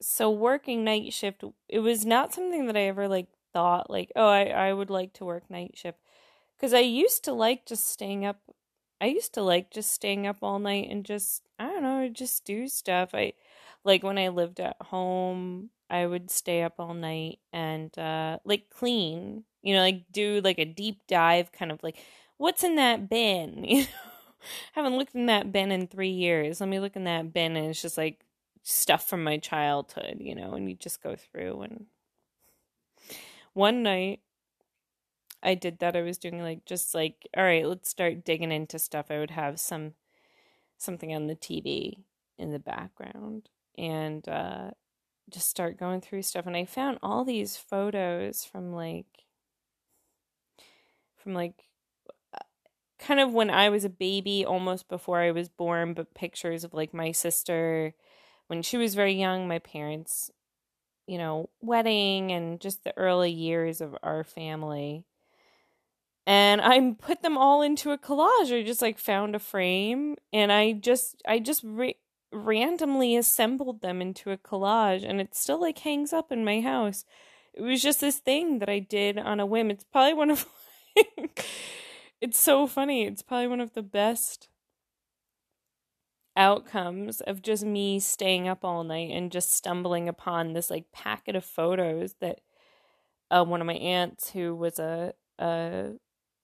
[0.00, 4.28] so working night shift, it was not something that I ever like thought like, oh,
[4.28, 5.98] I I would like to work night shift,
[6.56, 8.40] because I used to like just staying up
[9.00, 12.44] I used to like just staying up all night and just I don't know, just
[12.46, 13.10] do stuff.
[13.14, 13.34] I
[13.84, 18.70] like when I lived at home, I would stay up all night and uh like
[18.70, 21.98] clean, you know, like do like a deep dive kind of like
[22.38, 23.88] what's in that bin, you know.
[24.76, 26.60] I haven't looked in that bin in 3 years.
[26.60, 28.20] Let me look in that bin and it's just like
[28.62, 31.86] stuff from my childhood, you know, and you just go through and
[33.54, 34.20] one night
[35.42, 35.96] I did that.
[35.96, 39.06] I was doing like just like, all right, let's start digging into stuff.
[39.10, 39.94] I would have some
[40.78, 42.04] something on the TV
[42.38, 44.70] in the background and uh
[45.30, 49.06] just start going through stuff and I found all these photos from like
[51.16, 51.64] from like
[52.34, 52.44] uh,
[52.98, 56.74] kind of when I was a baby almost before I was born but pictures of
[56.74, 57.94] like my sister
[58.46, 60.30] when she was very young my parents
[61.06, 65.04] you know wedding and just the early years of our family
[66.26, 68.52] and I put them all into a collage.
[68.52, 71.62] I just like found a frame and I just I just
[72.36, 77.04] randomly assembled them into a collage and it still like hangs up in my house.
[77.54, 79.70] It was just this thing that I did on a whim.
[79.70, 80.46] It's probably one of
[82.20, 83.04] it's so funny.
[83.04, 84.48] It's probably one of the best
[86.36, 91.34] outcomes of just me staying up all night and just stumbling upon this like packet
[91.34, 92.40] of photos that
[93.30, 95.92] uh, one of my aunts who was a a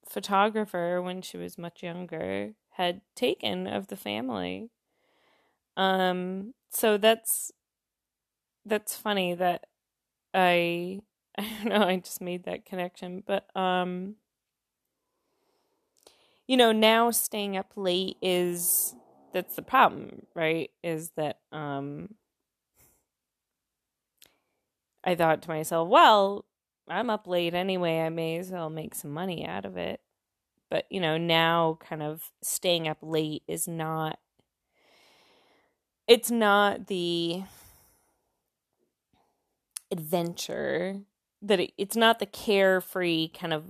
[0.07, 4.69] photographer when she was much younger had taken of the family.
[5.77, 7.51] Um so that's
[8.65, 9.65] that's funny that
[10.33, 11.01] I
[11.37, 14.15] I don't know, I just made that connection, but um
[16.47, 18.95] you know, now staying up late is
[19.31, 20.69] that's the problem, right?
[20.83, 22.15] Is that um
[25.03, 26.45] I thought to myself, well,
[26.87, 27.99] I'm up late anyway.
[28.01, 30.01] I may as well make some money out of it.
[30.69, 34.19] But, you know, now kind of staying up late is not,
[36.07, 37.43] it's not the
[39.91, 41.01] adventure
[41.41, 43.65] that it, it's not the carefree kind of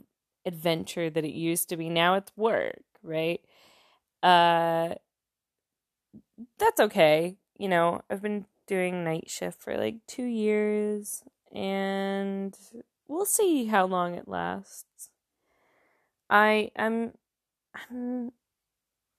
[0.45, 1.89] adventure that it used to be.
[1.89, 3.41] Now it's work, right?
[4.21, 4.95] Uh,
[6.57, 7.37] that's okay.
[7.57, 12.57] You know, I've been doing night shift for like two years and
[13.07, 15.09] we'll see how long it lasts.
[16.29, 17.13] I am
[17.75, 18.31] I'm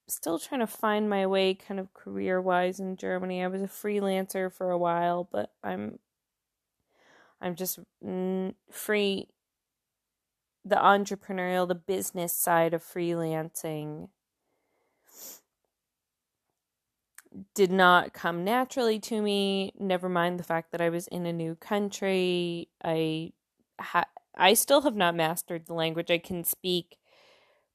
[0.09, 3.43] still trying to find my way kind of career wise in Germany.
[3.43, 5.99] I was a freelancer for a while, but I'm
[7.41, 7.79] I'm just
[8.71, 9.29] free
[10.65, 14.09] the entrepreneurial, the business side of freelancing
[17.55, 19.73] did not come naturally to me.
[19.79, 22.69] Never mind the fact that I was in a new country.
[22.83, 23.33] I
[23.81, 26.11] ha- I still have not mastered the language.
[26.11, 26.97] I can speak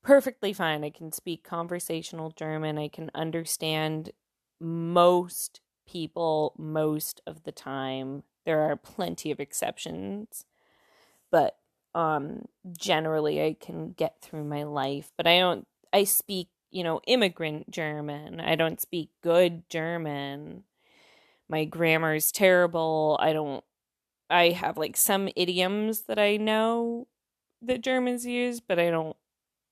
[0.03, 0.83] perfectly fine.
[0.83, 2.77] I can speak conversational German.
[2.77, 4.11] I can understand
[4.59, 8.23] most people most of the time.
[8.45, 10.45] There are plenty of exceptions,
[11.31, 11.57] but
[11.95, 12.45] um
[12.77, 17.71] generally I can get through my life, but I don't I speak, you know, immigrant
[17.71, 18.39] German.
[18.39, 20.63] I don't speak good German.
[21.47, 23.17] My grammar is terrible.
[23.21, 23.63] I don't
[24.29, 27.07] I have like some idioms that I know
[27.61, 29.17] that Germans use, but I don't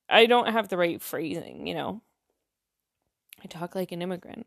[0.09, 2.01] I don't have the right phrasing, you know.
[3.43, 4.45] I talk like an immigrant.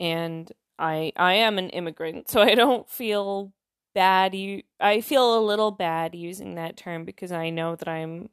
[0.00, 3.52] And I I am an immigrant, so I don't feel
[3.94, 8.28] bad you I feel a little bad using that term because I know that I'm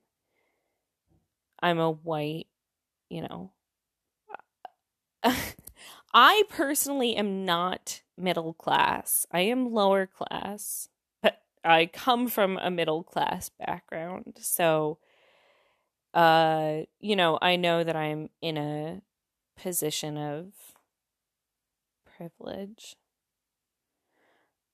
[1.60, 2.48] I'm a white,
[3.10, 3.52] you know.
[6.14, 9.26] I personally am not middle class.
[9.32, 10.90] I am lower class,
[11.22, 14.38] but I come from a middle class background.
[14.42, 14.98] So
[16.14, 19.02] uh you know, I know that I'm in a
[19.58, 20.54] position of
[22.18, 22.96] privilege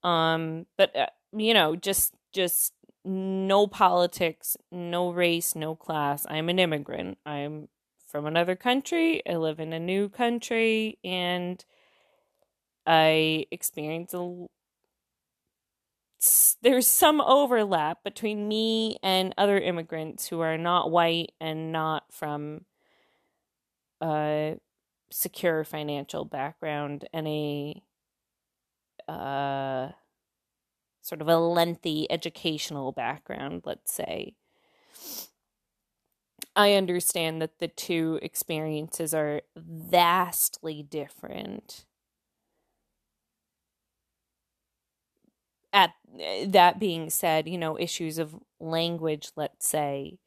[0.02, 2.72] um, but uh, you know, just just
[3.04, 6.26] no politics, no race, no class.
[6.28, 7.18] I'm an immigrant.
[7.26, 7.68] I'm
[8.06, 9.22] from another country.
[9.28, 11.64] I live in a new country and
[12.86, 14.46] I experience a
[16.62, 22.62] there's some overlap between me and other immigrants who are not white and not from
[24.00, 24.56] a
[25.10, 27.82] secure financial background and a
[29.08, 29.88] uh,
[31.02, 34.34] sort of a lengthy educational background, let's say.
[36.54, 41.86] I understand that the two experiences are vastly different.
[45.72, 45.92] At
[46.46, 50.18] that being said, you know, issues of language, let's say,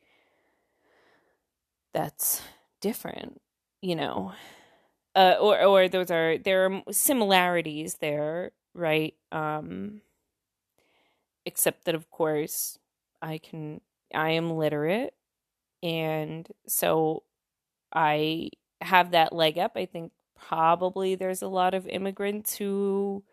[1.93, 2.41] that's
[2.81, 3.41] different,
[3.81, 4.33] you know.
[5.15, 9.15] Uh, or or those are there are similarities there right?
[9.31, 10.01] Um,
[11.45, 12.77] except that, of course,
[13.21, 13.81] I can,
[14.13, 15.13] I am literate.
[15.83, 17.23] And so
[17.93, 19.73] I have that leg up.
[19.75, 23.23] I think probably there's a lot of immigrants who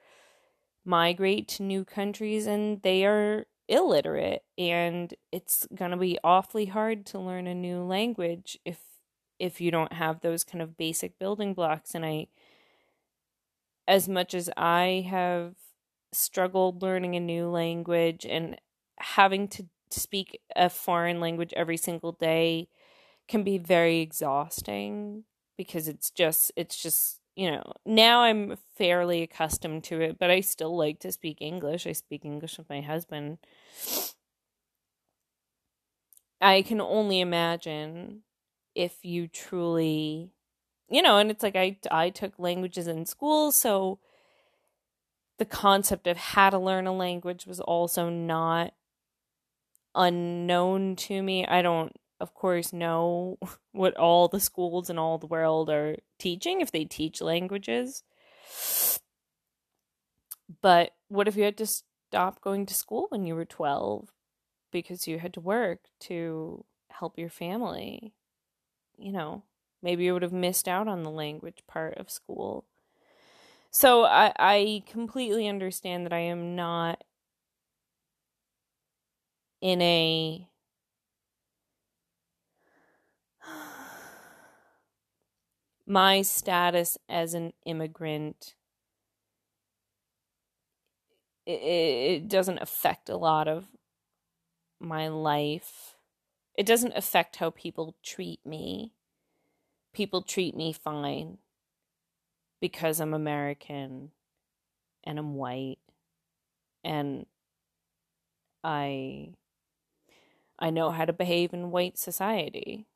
[0.88, 7.04] migrate to new countries and they are illiterate and it's going to be awfully hard
[7.04, 8.78] to learn a new language if
[9.38, 11.94] if you don't have those kind of basic building blocks.
[11.94, 12.26] And I
[13.86, 15.54] as much as I have
[16.12, 18.60] struggled learning a new language and
[18.98, 22.68] having to speak a foreign language every single day
[23.28, 25.24] can be very exhausting
[25.56, 30.40] because it's just it's just you know now i'm fairly accustomed to it but i
[30.40, 33.38] still like to speak english i speak english with my husband
[36.40, 38.22] i can only imagine
[38.74, 40.32] if you truly
[40.92, 44.00] you know, and it's like I I took languages in school, so
[45.38, 48.74] the concept of how to learn a language was also not
[49.94, 51.46] unknown to me.
[51.46, 53.38] I don't of course know
[53.72, 58.02] what all the schools in all the world are teaching if they teach languages.
[60.60, 64.12] But what if you had to stop going to school when you were 12
[64.70, 68.14] because you had to work to help your family?
[68.96, 69.42] You know,
[69.82, 72.64] Maybe you would have missed out on the language part of school.
[73.70, 77.04] So I, I completely understand that I am not
[79.60, 80.47] in a
[85.88, 88.54] my status as an immigrant
[91.46, 93.64] it, doesn't affect a lot of
[94.78, 95.94] my life.
[96.54, 98.92] It doesn't affect how people treat me.
[99.94, 101.38] People treat me fine
[102.60, 104.10] because I'm American
[105.04, 105.78] and I'm white.
[106.84, 107.24] And
[108.62, 109.30] I
[110.58, 112.86] I know how to behave in white society.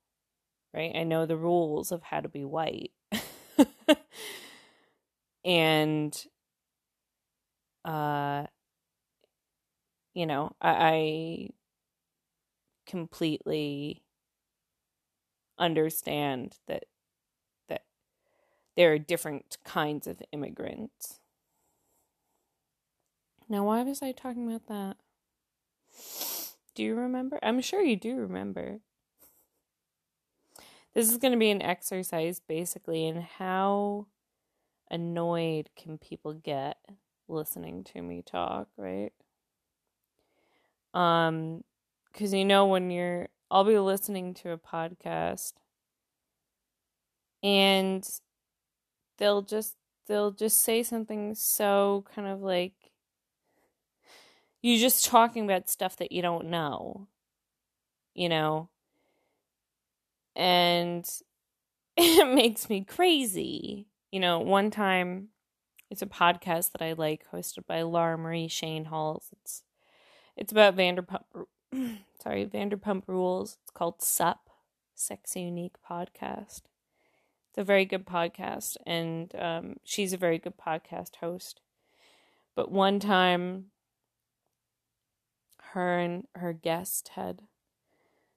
[0.75, 0.93] Right?
[0.95, 2.93] I know the rules of how to be white.
[5.45, 6.25] and
[7.85, 8.47] uh
[10.15, 11.49] you know, I, I
[12.87, 14.03] completely
[15.59, 16.85] understand that
[17.69, 17.85] that
[18.77, 21.21] there are different kinds of immigrants.
[23.49, 24.97] Now, why was I talking about that?
[26.75, 27.39] Do you remember?
[27.43, 28.81] I'm sure you do remember.
[30.95, 34.07] This is going to be an exercise basically in how
[34.91, 36.79] annoyed can people get
[37.29, 39.13] listening to me talk, right?
[40.95, 41.65] Um
[42.13, 45.55] cuz you know when you're I'll be listening to a podcast
[47.43, 48.09] and
[49.19, 49.77] they'll just
[50.07, 52.75] they'll just say something so kind of like
[54.63, 57.09] you just talking about stuff that you don't know.
[58.15, 58.69] You know,
[60.35, 61.09] and
[61.97, 63.89] it makes me crazy.
[64.11, 65.29] You know, one time
[65.91, 69.29] it's a podcast that I like hosted by Laura Marie Schoenhals.
[69.33, 69.63] It's
[70.37, 71.25] it's about Vanderpump
[72.23, 73.59] sorry, Vanderpump Rules.
[73.63, 74.51] It's called Sup,
[74.95, 76.63] Sex Unique Podcast.
[77.51, 81.61] It's a very good podcast and um, she's a very good podcast host.
[82.55, 83.67] But one time
[85.73, 87.43] her and her guest had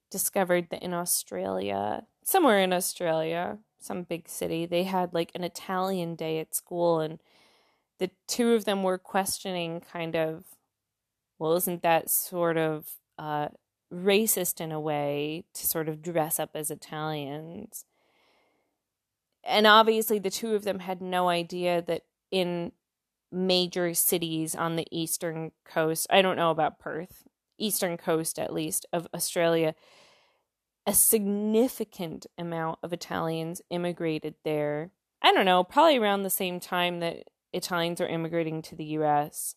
[0.10, 6.16] discovered that in Australia, somewhere in Australia, some big city, they had like an Italian
[6.16, 7.20] day at school, and
[8.00, 10.46] the two of them were questioning kind of,
[11.40, 13.50] well, isn't that sort of uh,
[13.94, 17.86] racist in a way to sort of dress up as Italians?
[19.44, 22.72] And obviously, the two of them had no idea that in
[23.32, 27.24] major cities on the eastern coast, I don't know about Perth,
[27.58, 29.76] eastern coast at least of Australia,
[30.86, 34.92] a significant amount of Italians immigrated there.
[35.22, 39.56] I don't know, probably around the same time that Italians are immigrating to the US.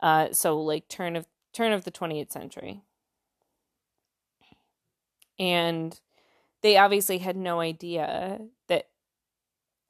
[0.00, 2.82] Uh, so like turn of turn of the 20th century.
[5.38, 5.98] And
[6.62, 8.88] they obviously had no idea that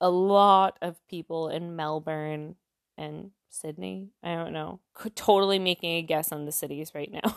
[0.01, 2.57] a lot of people in Melbourne
[2.97, 4.11] and Sydney.
[4.23, 4.81] I don't know.
[5.15, 7.37] Totally making a guess on the cities right now.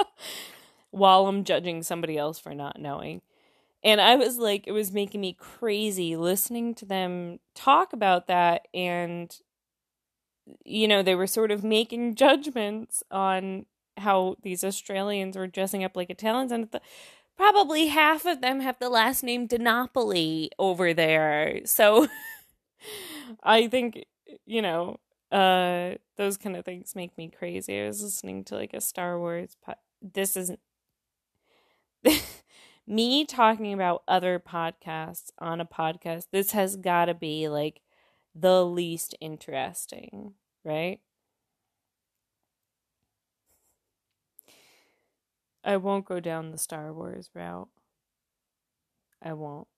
[0.90, 3.22] While I'm judging somebody else for not knowing.
[3.82, 8.68] And I was like, it was making me crazy listening to them talk about that.
[8.74, 9.34] And,
[10.64, 13.66] you know, they were sort of making judgments on
[13.96, 16.52] how these Australians were dressing up like Italians.
[16.52, 16.80] And the,
[17.36, 21.60] probably half of them have the last name DiNapoli over there.
[21.64, 22.06] So
[23.42, 24.04] I think,
[24.46, 24.98] you know,
[25.32, 27.80] uh those kind of things make me crazy.
[27.80, 30.60] I was listening to like a star wars po- this isn't
[32.86, 37.80] me talking about other podcasts on a podcast this has got to be like
[38.34, 41.00] the least interesting right?
[45.64, 47.70] I won't go down the star wars route.
[49.22, 49.68] I won't.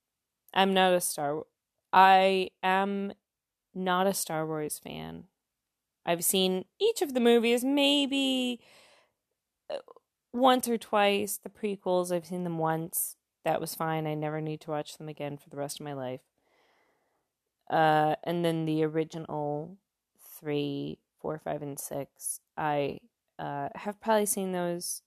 [0.54, 1.44] I'm not a star
[1.92, 3.12] i am
[3.74, 5.24] not a star wars fan
[6.04, 8.60] I've seen each of the movies maybe
[9.70, 9.76] uh,
[10.32, 11.38] once or twice.
[11.42, 13.16] The prequels, I've seen them once.
[13.44, 14.06] That was fine.
[14.06, 16.20] I never need to watch them again for the rest of my life.
[17.70, 19.78] Uh, and then the original
[20.38, 22.98] three, four, five, and six, I
[23.38, 25.02] uh, have probably seen those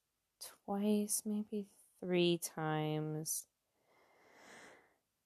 [0.66, 1.68] twice, maybe
[2.00, 3.48] three times.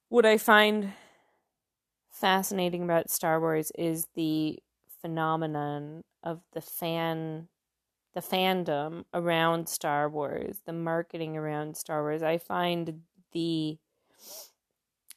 [0.09, 0.93] Would I find
[2.19, 4.59] fascinating about Star Wars is the
[5.01, 7.47] phenomenon of the fan
[8.13, 12.23] the fandom around Star Wars, the marketing around Star Wars.
[12.23, 13.01] I find
[13.33, 13.77] the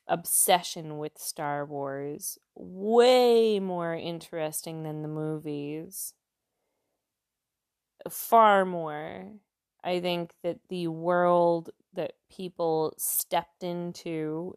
[0.06, 6.14] obsession with Star Wars way more interesting than the movies.
[8.08, 9.32] Far more.
[9.84, 14.54] I think that the world that people stepped into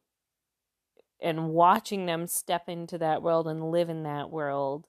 [1.26, 4.88] and watching them step into that world and live in that world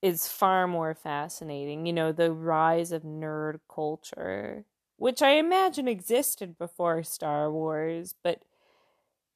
[0.00, 1.86] is far more fascinating.
[1.86, 4.64] You know, the rise of nerd culture,
[4.96, 8.42] which I imagine existed before Star Wars, but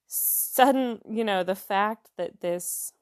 [0.07, 2.93] sudden, you know, the fact that this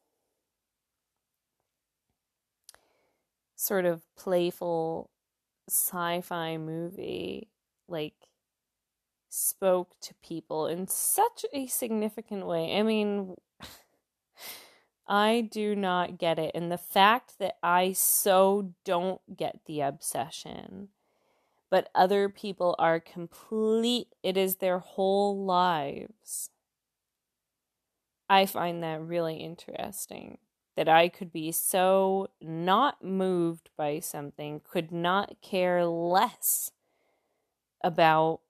[3.57, 5.11] sort of playful
[5.69, 7.51] sci-fi movie
[7.89, 8.15] like
[9.35, 12.79] spoke to people in such a significant way.
[12.79, 13.35] I mean,
[15.09, 16.53] I do not get it.
[16.55, 20.89] And the fact that I so don't get the obsession,
[21.69, 26.51] but other people are complete, it is their whole lives.
[28.29, 30.39] I find that really interesting.
[30.77, 36.73] That I could be so not moved by something, could not care less
[37.83, 38.41] about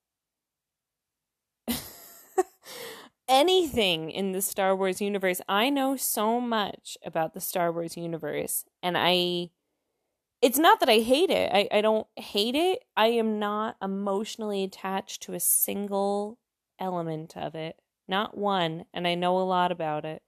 [3.28, 5.40] anything in the Star Wars universe.
[5.48, 9.50] I know so much about the Star Wars universe, and I.
[10.42, 11.50] It's not that I hate it.
[11.54, 12.84] I, I don't hate it.
[12.94, 16.38] I am not emotionally attached to a single
[16.78, 17.76] element of it.
[18.06, 18.84] Not one.
[18.92, 20.22] And I know a lot about it.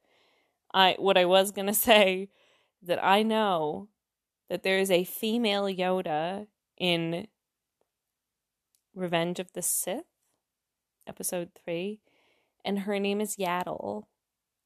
[0.73, 2.31] I what I was gonna say
[2.83, 3.89] that I know
[4.49, 6.47] that there is a female Yoda
[6.79, 7.27] in
[8.95, 10.05] Revenge of the Sith,
[11.07, 12.01] episode three,
[12.67, 14.05] and her name is Yaddle.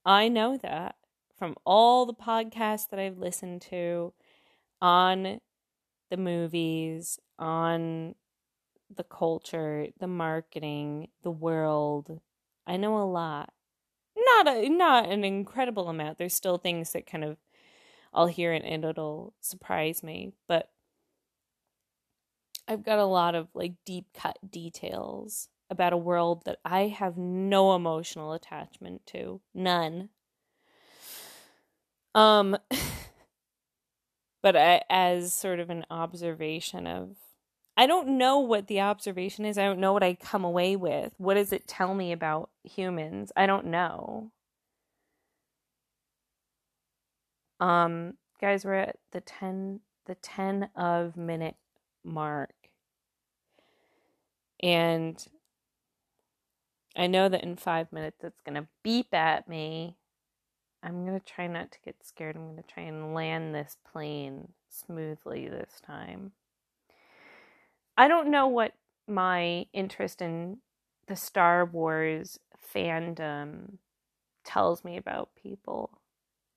[0.05, 0.97] I know that
[1.39, 4.15] from all the podcasts that I've listened to
[4.81, 5.41] on
[6.11, 8.15] the movies, on
[8.95, 12.21] the culture, the marketing, the world.
[12.67, 13.53] I know a lot.
[14.17, 16.19] Not a not an incredible amount.
[16.19, 17.37] There's still things that kind of
[18.13, 20.71] I'll hear it and it'll surprise me, but
[22.67, 27.17] I've got a lot of like deep cut details about a world that I have
[27.17, 29.41] no emotional attachment to.
[29.55, 30.11] None.
[32.15, 32.57] Um
[34.43, 37.17] but I, as sort of an observation of
[37.77, 39.57] I don't know what the observation is.
[39.57, 41.15] I don't know what I come away with.
[41.17, 43.33] What does it tell me about humans?
[43.37, 44.33] I don't know.
[47.61, 51.57] Um guys, we're at the 10 the 10 of minute
[52.05, 52.55] mark.
[54.63, 55.25] And
[56.97, 59.97] I know that in five minutes it's going to beep at me.
[60.83, 62.37] I'm going to try not to get scared.
[62.37, 66.33] I'm going to try and land this plane smoothly this time.
[67.97, 68.73] I don't know what
[69.07, 70.59] my interest in
[71.07, 72.39] the Star Wars
[72.75, 73.79] fandom
[74.45, 75.99] tells me about people.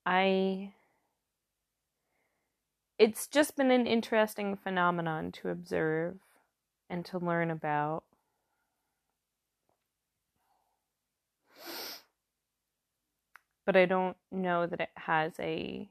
[0.05, 0.73] I
[2.99, 6.19] it's just been an interesting phenomenon to observe
[6.89, 8.03] and to learn about.
[13.65, 15.89] But I don't know that it has a.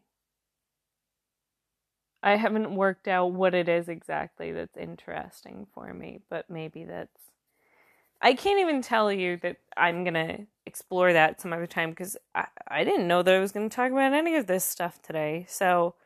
[2.23, 7.31] I haven't worked out what it is exactly that's interesting for me, but maybe that's.
[8.21, 12.17] I can't even tell you that I'm going to explore that some other time because
[12.35, 15.03] I, I didn't know that I was going to talk about any of this stuff
[15.03, 15.47] today.
[15.49, 15.97] So,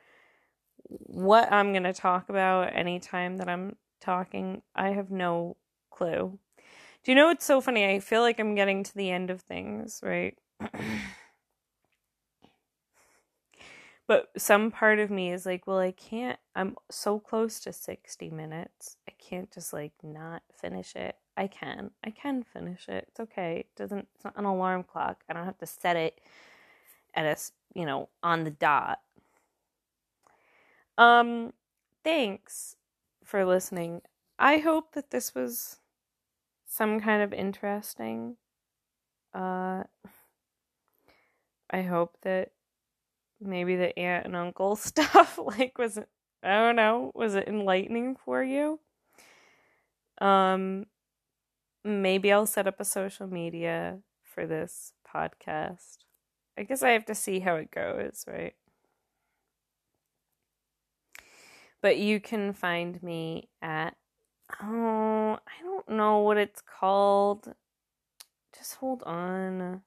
[0.89, 5.57] what I'm going to talk about anytime that I'm talking, I have no
[5.91, 6.39] clue.
[7.05, 7.87] Do you know what's so funny?
[7.87, 10.37] I feel like I'm getting to the end of things, right?
[14.07, 18.31] but some part of me is like, well, I can't, I'm so close to 60
[18.31, 18.97] minutes.
[19.09, 21.17] I can't just like not finish it.
[21.37, 21.91] I can.
[22.05, 23.07] I can finish it.
[23.09, 23.61] It's okay.
[23.61, 25.23] It doesn't, it's not an alarm clock.
[25.29, 26.21] I don't have to set it
[27.15, 27.37] at a,
[27.79, 29.01] you know, on the dot.
[30.97, 31.53] Um,
[32.05, 32.77] thanks
[33.25, 34.03] for listening.
[34.39, 35.79] I hope that this was
[36.67, 38.37] some kind of interesting.
[39.35, 39.83] Uh,
[41.71, 42.53] I hope that
[43.41, 46.09] maybe the aunt and uncle stuff like was it,
[46.43, 48.81] I don't know, was it enlightening for you?
[50.21, 50.87] Um
[51.85, 55.99] maybe I'll set up a social media for this podcast.
[56.59, 58.55] I guess I have to see how it goes, right?
[61.81, 63.97] But you can find me at,
[64.61, 67.55] oh, I don't know what it's called.
[68.57, 69.83] Just hold on.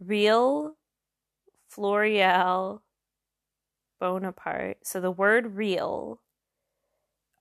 [0.00, 0.77] Real
[1.68, 2.82] Florial
[4.00, 4.78] Bonaparte.
[4.82, 6.20] So the word real,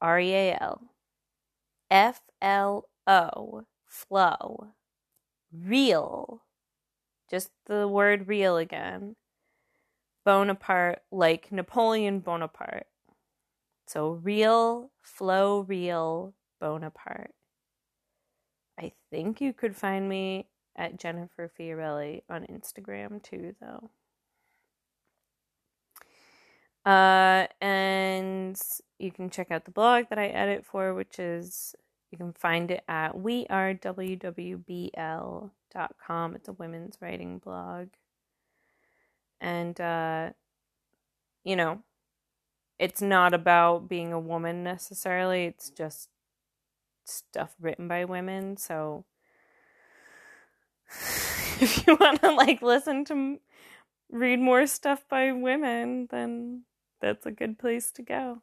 [0.02, 0.82] R E A L,
[1.90, 4.68] F L O, flow,
[5.52, 6.44] real,
[7.30, 9.16] just the word real again.
[10.26, 12.88] Bonaparte, like Napoleon Bonaparte.
[13.86, 17.34] So real, flow real Bonaparte.
[18.80, 23.90] I think you could find me at Jennifer Fiorelli on Instagram too, though.
[26.88, 28.58] Uh, and
[28.98, 31.76] you can check out the blog that I edit for, which is
[32.12, 33.86] you can find it at wearewwbl.com.
[36.36, 37.90] It's a women's writing blog.
[39.42, 40.30] And, uh,
[41.44, 41.80] you know,
[42.80, 45.44] it's not about being a woman necessarily.
[45.44, 46.08] It's just
[47.04, 48.56] stuff written by women.
[48.56, 49.04] So
[51.60, 53.40] if you want to like listen to
[54.10, 56.64] read more stuff by women, then
[57.02, 58.42] that's a good place to go.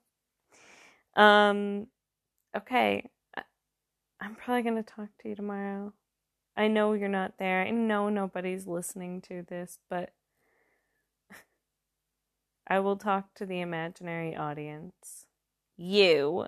[1.17, 1.89] Um
[2.57, 3.11] okay.
[4.21, 5.93] I'm probably going to talk to you tomorrow.
[6.57, 7.63] I know you're not there.
[7.63, 10.13] I know nobody's listening to this, but
[12.69, 15.27] I will talk to the imaginary audience.
[15.77, 16.47] You,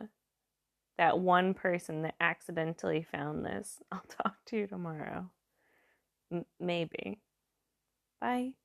[0.98, 5.30] that one person that accidentally found this, I'll talk to you tomorrow.
[6.32, 7.20] M- maybe.
[8.20, 8.54] Bye.